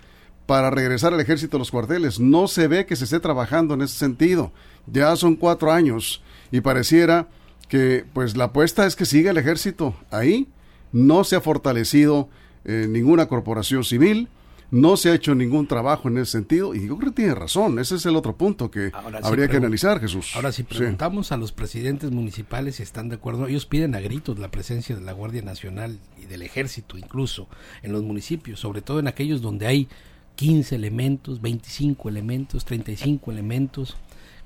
para 0.46 0.70
regresar 0.70 1.14
al 1.14 1.20
ejército 1.20 1.58
a 1.58 1.60
los 1.60 1.72
cuarteles. 1.72 2.20
No 2.20 2.48
se 2.48 2.68
ve 2.68 2.86
que 2.86 2.96
se 2.96 3.06
esté 3.06 3.20
trabajando 3.20 3.74
en 3.74 3.82
ese 3.82 3.98
sentido. 3.98 4.52
Ya 4.88 5.16
son 5.16 5.36
cuatro 5.36 5.72
años 5.72 6.22
y 6.52 6.62
pareciera 6.62 7.28
que 7.68 8.06
pues 8.14 8.38
la 8.38 8.46
apuesta 8.46 8.86
es 8.86 8.96
que 8.96 9.06
siga 9.06 9.32
el 9.32 9.38
ejército 9.38 9.96
ahí. 10.12 10.48
No 10.92 11.24
se 11.24 11.36
ha 11.36 11.42
fortalecido 11.42 12.30
eh, 12.64 12.86
ninguna 12.88 13.28
corporación 13.28 13.84
civil. 13.84 14.30
No 14.72 14.98
se 14.98 15.10
ha 15.10 15.14
hecho 15.14 15.36
ningún 15.36 15.68
trabajo 15.68 16.10
en 16.10 16.18
ese 16.18 16.32
sentido 16.32 16.74
y 16.74 16.88
yo 16.88 16.98
creo 16.98 17.12
que 17.12 17.18
tiene 17.18 17.36
razón. 17.36 17.78
Ese 17.78 17.96
es 17.96 18.06
el 18.08 18.16
otro 18.16 18.36
punto 18.36 18.72
que 18.72 18.92
habría 19.22 19.48
que 19.48 19.58
analizar, 19.58 20.00
Jesús. 20.02 20.32
Ahora, 20.36 20.52
si 20.52 20.64
preguntamos 20.64 21.32
a 21.32 21.38
los 21.38 21.52
presidentes 21.52 22.12
municipales 22.12 22.78
si 22.78 22.84
están 22.84 23.08
de 23.10 23.16
acuerdo, 23.16 23.48
ellos 23.48 23.68
piden 23.68 23.94
a 23.94 24.00
gritos 24.00 24.40
la 24.40 24.50
presencia 24.50 24.96
de 24.96 25.02
la 25.02 25.14
Guardia 25.14 25.44
Nacional 25.44 26.00
y 26.22 26.26
del 26.26 26.42
Ejército 26.42 26.98
incluso 26.98 27.48
en 27.84 27.94
los 27.94 28.04
municipios, 28.04 28.60
sobre 28.60 28.82
todo 28.82 29.00
en 29.00 29.08
aquellos 29.08 29.42
donde 29.42 29.68
hay 29.68 29.88
15 30.36 30.76
elementos, 30.76 31.42
25 31.42 32.10
elementos, 32.10 32.66
35 32.66 33.32
elementos, 33.32 33.98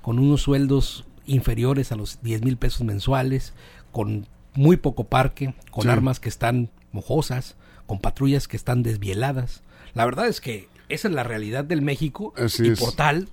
con 0.02 0.18
unos 0.18 0.42
sueldos 0.42 1.04
inferiores 1.26 1.92
a 1.92 1.96
los 1.96 2.22
10 2.22 2.42
mil 2.42 2.56
pesos 2.56 2.82
mensuales, 2.82 3.54
con 3.92 4.26
muy 4.54 4.76
poco 4.76 5.04
parque, 5.04 5.54
con 5.70 5.88
armas 5.88 6.20
que 6.20 6.28
están 6.28 6.70
mojosas, 6.92 7.56
con 7.86 8.00
patrullas 8.00 8.48
que 8.48 8.56
están 8.56 8.82
desvieladas. 8.82 9.62
La 9.94 10.04
verdad 10.04 10.26
es 10.26 10.40
que 10.40 10.68
esa 10.88 11.08
es 11.08 11.14
la 11.14 11.22
realidad 11.22 11.64
del 11.64 11.82
México 11.82 12.34
y 12.58 12.70
por 12.72 12.92
tal, 12.92 13.28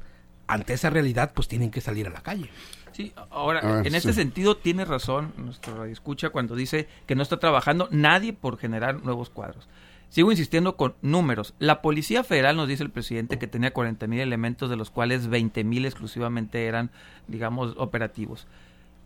ante 0.47 0.73
esa 0.73 0.89
realidad, 0.89 1.31
pues 1.33 1.47
tienen 1.47 1.71
que 1.71 1.81
salir 1.81 2.07
a 2.07 2.11
la 2.11 2.21
calle. 2.21 2.49
Sí, 2.91 3.13
ahora, 3.29 3.83
en 3.85 3.93
este 3.93 4.13
sentido 4.13 4.57
tiene 4.57 4.83
razón 4.83 5.33
nuestro 5.37 5.85
escucha 5.85 6.29
cuando 6.29 6.55
dice 6.55 6.87
que 7.05 7.13
no 7.13 7.21
está 7.21 7.37
trabajando 7.37 7.87
nadie 7.91 8.33
por 8.33 8.57
generar 8.57 9.03
nuevos 9.03 9.29
cuadros. 9.29 9.67
Sigo 10.09 10.31
insistiendo 10.31 10.77
con 10.77 10.95
números. 11.01 11.53
La 11.59 11.81
Policía 11.81 12.23
Federal 12.23 12.55
nos 12.55 12.67
dice 12.67 12.83
el 12.83 12.89
presidente 12.89 13.37
que 13.37 13.47
tenía 13.47 13.73
40 13.73 14.07
mil 14.07 14.19
elementos, 14.19 14.69
de 14.69 14.77
los 14.77 14.89
cuales 14.89 15.27
20 15.27 15.63
mil 15.63 15.85
exclusivamente 15.85 16.65
eran, 16.65 16.91
digamos, 17.27 17.75
operativos. 17.77 18.47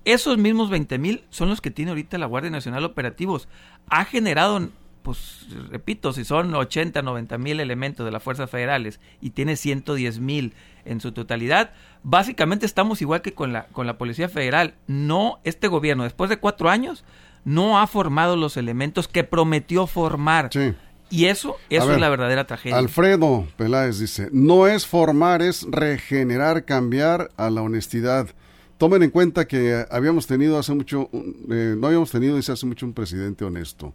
Esos 0.05 0.37
mismos 0.37 0.69
20 0.69 0.97
mil 0.99 1.23
son 1.29 1.49
los 1.49 1.61
que 1.61 1.71
tiene 1.71 1.91
ahorita 1.91 2.17
la 2.17 2.25
Guardia 2.25 2.51
Nacional 2.51 2.85
operativos. 2.85 3.47
Ha 3.87 4.05
generado, 4.05 4.69
pues 5.01 5.47
repito, 5.69 6.13
si 6.13 6.23
son 6.23 6.53
80, 6.53 7.01
90 7.01 7.37
mil 7.37 7.59
elementos 7.59 8.05
de 8.05 8.11
las 8.11 8.23
fuerzas 8.23 8.49
federales 8.49 8.99
y 9.21 9.31
tiene 9.31 9.55
110 9.55 10.19
mil 10.19 10.53
en 10.85 11.01
su 11.01 11.11
totalidad, 11.11 11.71
básicamente 12.03 12.65
estamos 12.65 13.01
igual 13.01 13.21
que 13.21 13.33
con 13.33 13.53
la, 13.53 13.65
con 13.67 13.85
la 13.85 13.97
Policía 13.97 14.29
Federal. 14.29 14.75
No, 14.87 15.39
este 15.43 15.67
gobierno, 15.67 16.03
después 16.03 16.29
de 16.29 16.37
cuatro 16.37 16.69
años, 16.69 17.03
no 17.43 17.79
ha 17.79 17.87
formado 17.87 18.35
los 18.35 18.57
elementos 18.57 19.07
que 19.07 19.23
prometió 19.23 19.87
formar. 19.87 20.49
Sí. 20.51 20.73
Y 21.11 21.25
eso, 21.25 21.57
eso 21.69 21.91
es 21.93 21.99
la 21.99 22.09
verdadera 22.09 22.47
tragedia. 22.47 22.77
Alfredo 22.77 23.45
Peláez 23.57 23.99
dice, 23.99 24.29
no 24.31 24.65
es 24.67 24.87
formar, 24.87 25.41
es 25.41 25.67
regenerar, 25.69 26.63
cambiar 26.65 27.29
a 27.37 27.49
la 27.49 27.61
honestidad. 27.61 28.29
Tomen 28.77 29.03
en 29.03 29.11
cuenta 29.11 29.45
que 29.45 29.85
habíamos 29.91 30.25
tenido 30.25 30.57
hace 30.57 30.73
mucho, 30.73 31.09
eh, 31.13 31.75
no 31.77 31.87
habíamos 31.87 32.11
tenido 32.11 32.37
dice 32.37 32.53
hace 32.53 32.65
mucho 32.65 32.85
un 32.85 32.93
presidente 32.93 33.43
honesto. 33.43 33.93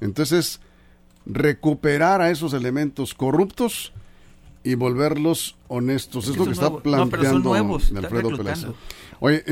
Entonces, 0.00 0.60
recuperar 1.26 2.20
a 2.20 2.30
esos 2.30 2.54
elementos 2.54 3.12
corruptos 3.12 3.92
y 4.64 4.74
volverlos 4.74 5.56
honestos. 5.68 6.28
Es, 6.28 6.36
lo 6.36 6.44
que 6.44 6.52
está 6.52 6.70
planteando 6.70 7.54
Alfredo 7.54 8.36
Peláez. 8.36 8.66
Oye, 9.20 9.42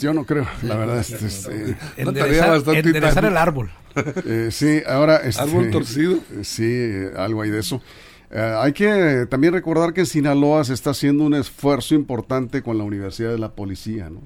yo 0.00 0.12
no 0.12 0.24
creo, 0.24 0.46
la 0.62 0.76
verdad. 0.76 0.98
Es, 0.98 1.10
es, 1.10 1.46
eh, 1.46 1.76
enderezar, 1.96 3.24
el 3.24 3.36
árbol. 3.36 3.70
Eh, 4.26 4.50
sí, 4.52 4.82
ahora... 4.86 5.16
Este, 5.16 5.40
¿Árbol 5.40 5.70
torcido? 5.70 6.18
Sí, 6.42 6.92
algo 7.16 7.40
hay 7.40 7.48
de 7.48 7.60
eso. 7.60 7.80
Eh, 8.30 8.54
hay 8.58 8.74
que 8.74 9.26
también 9.30 9.54
recordar 9.54 9.94
que 9.94 10.00
en 10.00 10.06
Sinaloa 10.06 10.64
se 10.64 10.74
está 10.74 10.90
haciendo 10.90 11.24
un 11.24 11.32
esfuerzo 11.32 11.94
importante 11.94 12.60
con 12.60 12.76
la 12.76 12.84
Universidad 12.84 13.30
de 13.30 13.38
la 13.38 13.54
Policía, 13.54 14.10
¿no? 14.10 14.20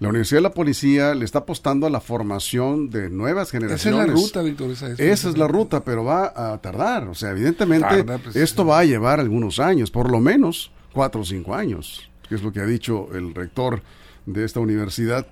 La 0.00 0.08
Universidad 0.08 0.38
de 0.38 0.44
la 0.44 0.54
Policía 0.54 1.14
le 1.14 1.26
está 1.26 1.40
apostando 1.40 1.86
a 1.86 1.90
la 1.90 2.00
formación 2.00 2.88
de 2.88 3.10
nuevas 3.10 3.50
generaciones. 3.50 3.86
Esa 3.86 3.90
es 3.90 4.08
la 4.08 4.20
ruta, 4.20 4.42
Víctor. 4.42 4.70
Esa 4.70 5.28
es, 5.28 5.36
la 5.36 5.46
ruta, 5.46 5.84
pero 5.84 6.04
va 6.04 6.32
a 6.34 6.58
tardar. 6.58 7.06
O 7.08 7.14
sea, 7.14 7.32
evidentemente 7.32 8.02
pues, 8.04 8.34
esto 8.34 8.64
va 8.64 8.78
a 8.78 8.84
llevar 8.86 9.20
algunos 9.20 9.58
años, 9.60 9.90
por 9.90 10.10
lo 10.10 10.18
menos 10.18 10.72
cuatro 10.94 11.20
o 11.20 11.24
cinco 11.24 11.54
años, 11.54 12.10
que 12.26 12.34
es 12.34 12.42
lo 12.42 12.50
que 12.50 12.60
ha 12.60 12.66
dicho 12.66 13.08
el 13.12 13.34
rector 13.34 13.82
de 14.24 14.46
esta 14.46 14.58
universidad. 14.58 15.26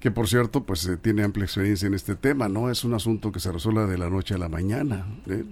que 0.00 0.10
por 0.10 0.28
cierto, 0.28 0.64
pues 0.64 0.86
eh, 0.86 0.98
tiene 0.98 1.22
amplia 1.22 1.44
experiencia 1.44 1.86
en 1.86 1.94
este 1.94 2.14
tema, 2.14 2.48
no 2.48 2.70
es 2.70 2.84
un 2.84 2.92
asunto 2.92 3.32
que 3.32 3.40
se 3.40 3.50
resuelva 3.50 3.86
de 3.86 3.96
la 3.96 4.10
noche 4.10 4.34
a 4.34 4.38
la 4.38 4.48
mañana, 4.50 5.06
¿eh? 5.28 5.44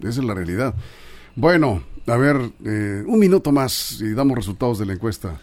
esa 0.00 0.20
es 0.20 0.24
la 0.24 0.34
realidad. 0.34 0.74
Bueno, 1.36 1.82
a 2.06 2.16
ver, 2.16 2.50
eh, 2.64 3.04
un 3.06 3.18
minuto 3.18 3.52
más 3.52 4.00
y 4.00 4.12
damos 4.12 4.36
resultados 4.36 4.78
de 4.80 4.86
la 4.86 4.94
encuesta. 4.94 5.40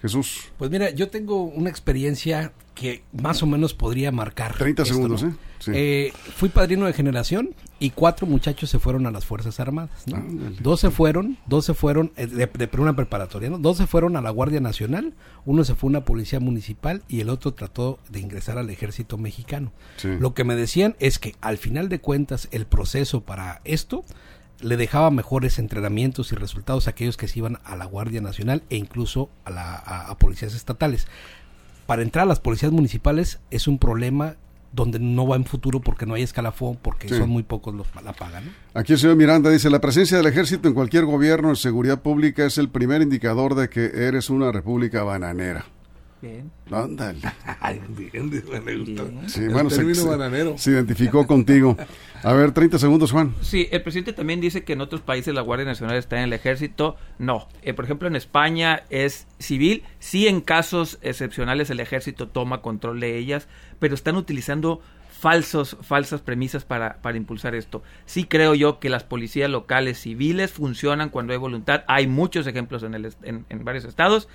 Jesús. 0.00 0.50
Pues 0.58 0.70
mira, 0.70 0.90
yo 0.90 1.08
tengo 1.08 1.42
una 1.42 1.70
experiencia 1.70 2.52
que 2.74 3.02
más 3.12 3.42
o 3.42 3.46
menos 3.46 3.74
podría 3.74 4.12
marcar. 4.12 4.56
30 4.56 4.82
esto, 4.82 4.94
segundos, 4.94 5.22
¿no? 5.24 5.30
¿eh? 5.30 5.34
Sí. 5.58 5.72
Eh, 5.74 6.12
Fui 6.36 6.48
padrino 6.48 6.86
de 6.86 6.92
generación 6.92 7.56
y 7.80 7.90
cuatro 7.90 8.24
muchachos 8.26 8.70
se 8.70 8.78
fueron 8.78 9.06
a 9.06 9.10
las 9.10 9.24
Fuerzas 9.24 9.58
Armadas. 9.58 10.04
¿no? 10.06 10.24
Dos 10.60 10.78
se 10.78 10.90
fueron, 10.90 11.36
dos 11.46 11.64
se 11.64 11.74
fueron 11.74 12.12
eh, 12.16 12.28
de, 12.28 12.46
de 12.46 12.70
una 12.78 12.94
preparatoria, 12.94 13.50
¿no? 13.50 13.58
Dos 13.58 13.78
se 13.78 13.88
fueron 13.88 14.16
a 14.16 14.20
la 14.20 14.30
Guardia 14.30 14.60
Nacional, 14.60 15.14
uno 15.44 15.64
se 15.64 15.74
fue 15.74 15.88
a 15.88 15.90
una 15.90 16.04
policía 16.04 16.38
municipal 16.38 17.02
y 17.08 17.18
el 17.20 17.30
otro 17.30 17.54
trató 17.54 17.98
de 18.08 18.20
ingresar 18.20 18.58
al 18.58 18.70
ejército 18.70 19.18
mexicano. 19.18 19.72
Sí. 19.96 20.10
Lo 20.20 20.32
que 20.34 20.44
me 20.44 20.54
decían 20.54 20.94
es 21.00 21.18
que 21.18 21.34
al 21.40 21.58
final 21.58 21.88
de 21.88 22.00
cuentas 22.00 22.46
el 22.52 22.66
proceso 22.66 23.22
para 23.22 23.60
esto 23.64 24.04
le 24.60 24.76
dejaba 24.76 25.10
mejores 25.10 25.58
entrenamientos 25.58 26.32
y 26.32 26.36
resultados 26.36 26.86
a 26.86 26.90
aquellos 26.90 27.16
que 27.16 27.28
se 27.28 27.38
iban 27.38 27.58
a 27.64 27.76
la 27.76 27.84
Guardia 27.84 28.20
Nacional 28.20 28.62
e 28.70 28.76
incluso 28.76 29.30
a, 29.44 29.50
la, 29.50 29.74
a, 29.76 30.10
a 30.10 30.18
policías 30.18 30.54
estatales. 30.54 31.06
Para 31.86 32.02
entrar 32.02 32.24
a 32.24 32.26
las 32.28 32.40
policías 32.40 32.72
municipales 32.72 33.38
es 33.50 33.68
un 33.68 33.78
problema 33.78 34.36
donde 34.72 34.98
no 34.98 35.26
va 35.26 35.36
en 35.36 35.46
futuro 35.46 35.80
porque 35.80 36.04
no 36.04 36.12
hay 36.14 36.22
escalafón, 36.22 36.76
porque 36.82 37.08
Sí. 37.08 37.16
son 37.16 37.30
muy 37.30 37.42
pocos 37.42 37.74
los 37.74 37.86
la 38.04 38.12
pagan. 38.12 38.44
¿no? 38.46 38.50
Aquí 38.74 38.92
el 38.92 38.98
señor 38.98 39.16
Miranda 39.16 39.48
dice, 39.48 39.70
la 39.70 39.80
presencia 39.80 40.18
del 40.18 40.26
ejército 40.26 40.68
en 40.68 40.74
cualquier 40.74 41.06
gobierno 41.06 41.48
de 41.48 41.56
seguridad 41.56 42.02
pública 42.02 42.44
es 42.44 42.58
el 42.58 42.68
primer 42.68 43.00
indicador 43.00 43.54
de 43.54 43.70
que 43.70 43.86
eres 43.94 44.28
una 44.28 44.52
república 44.52 45.04
bananera. 45.04 45.64
Bien. 46.20 46.50
Ándale. 46.70 47.20
Ay, 47.60 47.80
bien, 47.88 48.30
me. 48.30 48.40
Bien. 48.84 49.28
Sí, 49.28 49.46
bueno, 49.48 49.70
se, 49.70 49.94
se- 49.94 50.06
bananero. 50.06 50.58
se 50.58 50.72
identificó 50.72 51.26
contigo. 51.26 51.76
A 52.24 52.32
ver, 52.32 52.52
30 52.52 52.78
segundos, 52.78 53.12
Juan. 53.12 53.34
Sí, 53.40 53.68
el 53.70 53.82
presidente 53.82 54.12
también 54.12 54.40
dice 54.40 54.64
que 54.64 54.72
en 54.72 54.80
otros 54.80 55.00
países 55.00 55.32
la 55.34 55.42
Guardia 55.42 55.66
Nacional 55.66 55.96
está 55.96 56.16
en 56.18 56.24
el 56.24 56.32
ejército. 56.32 56.96
No. 57.18 57.48
Eh, 57.62 57.72
por 57.74 57.84
ejemplo, 57.84 58.08
en 58.08 58.16
España 58.16 58.82
es 58.90 59.26
civil. 59.38 59.84
Sí, 60.00 60.26
en 60.26 60.40
casos 60.40 60.98
excepcionales 61.02 61.70
el 61.70 61.78
ejército 61.80 62.26
toma 62.28 62.62
control 62.62 62.98
de 62.98 63.16
ellas, 63.16 63.46
pero 63.78 63.94
están 63.94 64.16
utilizando 64.16 64.80
falsos, 65.10 65.76
falsas 65.82 66.20
premisas 66.20 66.64
para, 66.64 67.00
para 67.02 67.16
impulsar 67.16 67.54
esto. 67.54 67.82
Sí 68.06 68.24
creo 68.24 68.54
yo 68.54 68.78
que 68.78 68.88
las 68.88 69.02
policías 69.04 69.50
locales 69.50 69.98
civiles 70.00 70.52
funcionan 70.52 71.10
cuando 71.10 71.32
hay 71.32 71.38
voluntad. 71.38 71.82
Hay 71.88 72.06
muchos 72.06 72.46
ejemplos 72.46 72.82
en, 72.84 72.94
el, 72.94 73.12
en, 73.22 73.44
en 73.48 73.64
varios 73.64 73.84
estados 73.84 74.28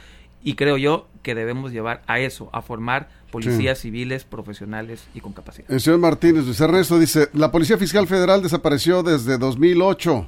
y 0.43 0.56
creo 0.56 0.77
yo 0.77 1.08
que 1.21 1.36
debemos 1.36 1.71
llevar 1.71 2.03
a 2.08 2.19
eso, 2.19 2.49
a 2.51 2.62
formar 2.62 3.10
policías 3.32 3.79
civiles 3.79 4.25
profesionales 4.25 5.06
y 5.15 5.21
con 5.21 5.34
capacidad. 5.34 5.71
El 5.71 5.82
señor 5.82 5.99
Martínez 5.99 6.45
Luis 6.45 6.60
Ernesto 6.60 6.99
dice, 6.99 7.29
la 7.34 7.51
Policía 7.51 7.77
Fiscal 7.77 8.06
Federal 8.08 8.43
desapareció 8.43 9.01
desde 9.01 9.38
2008. 9.38 10.27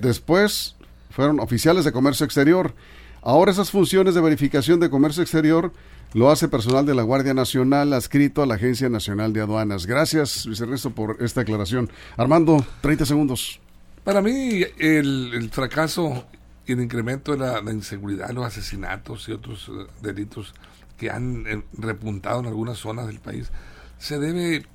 Después 0.00 0.76
fueron 1.10 1.40
oficiales 1.40 1.84
de 1.84 1.92
comercio 1.92 2.24
exterior. 2.24 2.74
Ahora 3.20 3.52
esas 3.52 3.70
funciones 3.70 4.14
de 4.14 4.20
verificación 4.20 4.80
de 4.80 4.88
comercio 4.88 5.22
exterior 5.22 5.72
lo 6.14 6.30
hace 6.30 6.48
personal 6.48 6.86
de 6.86 6.94
la 6.94 7.02
Guardia 7.02 7.34
Nacional 7.34 7.92
adscrito 7.92 8.42
a 8.42 8.46
la 8.46 8.54
Agencia 8.54 8.88
Nacional 8.88 9.32
de 9.32 9.40
Aduanas. 9.40 9.86
Gracias, 9.86 10.46
Luis 10.46 10.60
Ernesto, 10.60 10.90
por 10.90 11.18
esta 11.20 11.42
aclaración. 11.42 11.90
Armando, 12.16 12.64
30 12.80 13.06
segundos. 13.06 13.60
Para 14.04 14.20
mí, 14.20 14.62
el, 14.78 15.32
el 15.34 15.50
fracaso 15.50 16.26
y 16.66 16.72
el 16.72 16.80
incremento 16.80 17.32
de 17.32 17.38
la, 17.38 17.60
la 17.60 17.72
inseguridad, 17.72 18.30
los 18.30 18.46
asesinatos 18.46 19.28
y 19.28 19.32
otros 19.32 19.68
eh, 19.68 19.86
delitos 20.00 20.54
que 20.96 21.10
han 21.10 21.46
eh, 21.46 21.62
repuntado 21.76 22.40
en 22.40 22.46
algunas 22.46 22.78
zonas 22.78 23.06
del 23.06 23.20
país, 23.20 23.50
se 23.98 24.18
debe 24.18 24.66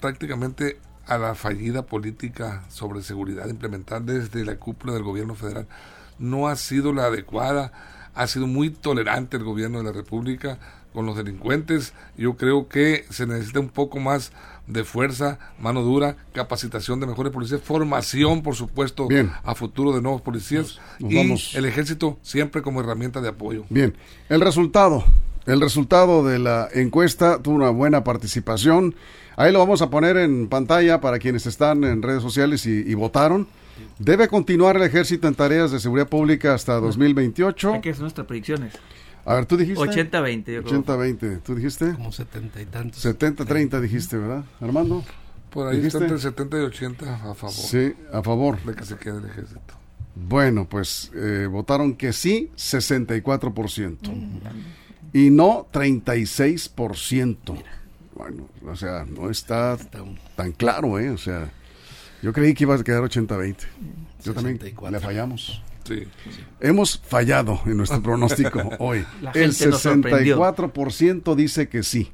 prácticamente 0.00 0.78
a 1.06 1.18
la 1.18 1.34
fallida 1.34 1.86
política 1.86 2.64
sobre 2.68 3.02
seguridad 3.02 3.48
implementada 3.48 4.00
desde 4.00 4.44
la 4.44 4.56
cúpula 4.56 4.92
del 4.92 5.04
gobierno 5.04 5.34
federal. 5.34 5.68
No 6.18 6.48
ha 6.48 6.56
sido 6.56 6.92
la 6.92 7.06
adecuada, 7.06 7.72
ha 8.14 8.26
sido 8.26 8.46
muy 8.46 8.70
tolerante 8.70 9.36
el 9.36 9.44
gobierno 9.44 9.78
de 9.78 9.84
la 9.84 9.92
República 9.92 10.58
con 10.92 11.06
los 11.06 11.16
delincuentes. 11.16 11.92
Yo 12.16 12.36
creo 12.36 12.68
que 12.68 13.04
se 13.10 13.26
necesita 13.26 13.60
un 13.60 13.68
poco 13.68 14.00
más 14.00 14.32
de 14.66 14.84
fuerza, 14.84 15.38
mano 15.60 15.82
dura, 15.82 16.16
capacitación 16.32 17.00
de 17.00 17.06
mejores 17.06 17.32
policías, 17.32 17.60
formación, 17.62 18.42
por 18.42 18.54
supuesto, 18.54 19.06
Bien. 19.08 19.30
a 19.44 19.54
futuro 19.54 19.92
de 19.92 20.02
nuevos 20.02 20.22
policías 20.22 20.80
Nos 20.98 21.12
y 21.12 21.16
vamos. 21.16 21.54
el 21.54 21.64
ejército 21.66 22.18
siempre 22.22 22.62
como 22.62 22.80
herramienta 22.80 23.20
de 23.20 23.28
apoyo. 23.28 23.64
Bien, 23.70 23.94
el 24.28 24.40
resultado. 24.40 25.04
El 25.46 25.60
resultado 25.60 26.24
de 26.24 26.40
la 26.40 26.68
encuesta 26.74 27.40
tuvo 27.40 27.54
una 27.54 27.70
buena 27.70 28.02
participación. 28.02 28.96
Ahí 29.36 29.52
lo 29.52 29.60
vamos 29.60 29.80
a 29.82 29.90
poner 29.90 30.16
en 30.16 30.48
pantalla 30.48 31.00
para 31.00 31.20
quienes 31.20 31.46
están 31.46 31.84
en 31.84 32.02
redes 32.02 32.22
sociales 32.22 32.66
y, 32.66 32.82
y 32.84 32.94
votaron. 32.94 33.46
Debe 33.98 34.26
continuar 34.26 34.76
el 34.76 34.82
ejército 34.82 35.28
en 35.28 35.34
tareas 35.36 35.70
de 35.70 35.78
seguridad 35.78 36.08
pública 36.08 36.54
hasta 36.54 36.80
2028. 36.80 37.74
Hay 37.74 37.80
que 37.80 37.90
hacer 37.90 38.00
nuestras 38.02 38.26
predicciones. 38.26 38.72
A 39.26 39.34
ver, 39.34 39.46
tú 39.46 39.56
dijiste. 39.56 39.80
80-20, 39.82 40.52
yo 40.54 40.62
creo. 40.64 40.82
80-20. 40.84 41.40
¿Tú 41.42 41.54
dijiste? 41.56 41.92
Como 41.94 42.12
setenta 42.12 42.60
y 42.62 42.66
tantos. 42.66 43.04
70-30 43.04 43.80
dijiste, 43.80 44.16
¿verdad? 44.16 44.44
Armando. 44.60 45.04
Por 45.50 45.66
ahí 45.68 45.76
¿Dijiste? 45.78 45.98
está 45.98 46.04
entre 46.06 46.18
70 46.20 46.58
y 46.58 46.60
80 46.62 47.14
a 47.30 47.34
favor 47.34 47.54
Sí, 47.54 47.92
a 48.12 48.22
favor. 48.22 48.62
de 48.64 48.74
que 48.74 48.84
se 48.84 48.96
quede 48.96 49.18
el 49.18 49.24
ejército. 49.26 49.74
Bueno, 50.14 50.66
pues 50.68 51.10
eh, 51.14 51.46
votaron 51.50 51.94
que 51.94 52.12
sí, 52.12 52.50
64%. 52.56 53.98
Y 55.12 55.30
no, 55.30 55.66
36%. 55.72 57.36
Bueno, 58.14 58.48
o 58.66 58.76
sea, 58.76 59.04
no 59.06 59.30
está 59.30 59.74
Está 59.74 60.02
un- 60.02 60.18
tan 60.36 60.52
claro, 60.52 60.98
¿eh? 60.98 61.10
O 61.10 61.18
sea, 61.18 61.50
yo 62.22 62.32
creí 62.32 62.54
que 62.54 62.64
iba 62.64 62.74
a 62.74 62.82
quedar 62.82 63.02
80-20. 63.02 63.56
Yo 64.24 64.34
también 64.34 64.56
64. 64.58 64.90
le 64.90 65.00
fallamos. 65.04 65.62
Sí. 65.86 66.04
Hemos 66.60 66.98
fallado 66.98 67.60
en 67.66 67.76
nuestro 67.76 68.02
pronóstico 68.02 68.70
hoy. 68.78 69.04
El 69.34 69.52
gente 69.52 69.68
nos 69.68 69.82
sorprendió. 69.82 70.38
64% 70.38 71.34
dice 71.34 71.68
que 71.68 71.82
sí. 71.82 72.10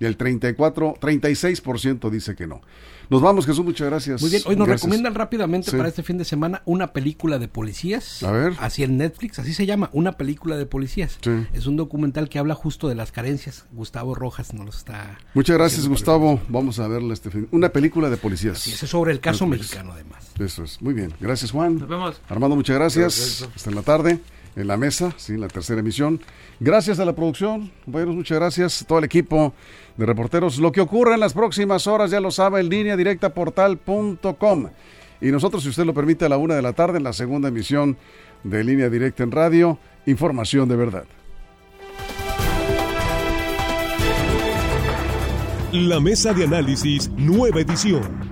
Y 0.00 0.04
el 0.04 0.16
34, 0.16 0.94
36% 1.00 2.10
dice 2.10 2.34
que 2.34 2.46
no. 2.46 2.60
Nos 3.10 3.20
vamos, 3.20 3.44
Jesús, 3.46 3.64
muchas 3.64 3.86
gracias. 3.88 4.20
Muy 4.22 4.30
bien, 4.30 4.42
hoy 4.46 4.56
nos 4.56 4.66
Gracias. 4.66 4.82
recomiendan 4.84 5.14
rápidamente 5.14 5.70
Sí. 5.70 5.76
para 5.76 5.88
este 5.88 6.02
fin 6.02 6.18
de 6.18 6.24
semana 6.24 6.62
una 6.64 6.92
película 6.92 7.38
de 7.38 7.48
policías. 7.48 8.22
A 8.22 8.30
ver. 8.32 8.54
Así 8.58 8.82
en 8.82 8.96
Netflix, 8.96 9.38
así 9.38 9.52
se 9.54 9.66
llama, 9.66 9.90
una 9.92 10.12
película 10.12 10.56
de 10.56 10.66
policías. 10.66 11.18
Sí. 11.20 11.30
Es 11.52 11.66
un 11.66 11.76
documental 11.76 12.28
que 12.28 12.38
habla 12.38 12.54
justo 12.54 12.88
de 12.88 12.94
las 12.94 13.12
carencias. 13.12 13.66
Gustavo 13.72 14.14
Rojas 14.14 14.54
nos 14.54 14.64
lo 14.64 14.70
está... 14.70 15.18
Muchas 15.34 15.56
gracias, 15.56 15.86
Gustavo. 15.88 16.40
Vamos 16.48 16.78
a 16.78 16.88
verla 16.88 17.12
este 17.14 17.30
fin. 17.30 17.48
Una 17.52 17.68
película 17.68 18.08
de 18.10 18.16
policías. 18.16 18.58
Sí, 18.58 18.72
ese 18.72 18.86
es 18.86 18.90
sobre 18.90 19.12
el 19.12 19.20
caso 19.20 19.44
Netflix. 19.46 19.70
mexicano 19.70 19.92
además. 19.92 20.24
Eso 20.38 20.64
es. 20.64 20.80
Muy 20.80 20.94
bien. 20.94 21.12
Gracias, 21.20 21.50
Juan. 21.50 21.78
Nos 21.78 21.88
vemos. 21.88 22.20
Armando, 22.28 22.56
muchas 22.56 22.76
gracias. 22.76 23.14
Perfecto. 23.14 23.52
Hasta 23.56 23.70
en 23.70 23.76
la 23.76 23.82
tarde, 23.82 24.18
en 24.56 24.66
la 24.66 24.76
mesa, 24.76 25.14
sí, 25.16 25.36
la 25.36 25.48
tercera 25.48 25.80
emisión. 25.80 26.20
Gracias 26.60 26.98
a 26.98 27.04
la 27.04 27.14
producción, 27.14 27.70
compañeros, 27.84 28.14
muchas 28.14 28.38
gracias. 28.38 28.84
Todo 28.86 28.98
el 28.98 29.04
equipo 29.04 29.54
de 29.96 30.06
reporteros. 30.06 30.58
Lo 30.58 30.72
que 30.72 30.80
ocurra 30.80 31.14
en 31.14 31.20
las 31.20 31.32
próximas 31.32 31.86
horas, 31.86 32.10
ya 32.10 32.20
lo 32.20 32.30
sabe, 32.30 32.60
en 32.60 32.68
línea 32.68 32.96
directa 32.96 33.32
portal.com. 33.32 34.68
Y 35.20 35.30
nosotros, 35.30 35.62
si 35.62 35.68
usted 35.68 35.84
lo 35.84 35.94
permite, 35.94 36.24
a 36.24 36.28
la 36.28 36.36
una 36.36 36.54
de 36.54 36.62
la 36.62 36.72
tarde, 36.72 36.98
en 36.98 37.04
la 37.04 37.12
segunda 37.12 37.48
emisión 37.48 37.96
de 38.42 38.64
línea 38.64 38.90
directa 38.90 39.22
en 39.22 39.30
radio, 39.30 39.78
información 40.06 40.68
de 40.68 40.76
verdad. 40.76 41.04
La 45.72 46.00
mesa 46.00 46.34
de 46.34 46.44
análisis, 46.44 47.08
nueva 47.16 47.60
edición. 47.60 48.31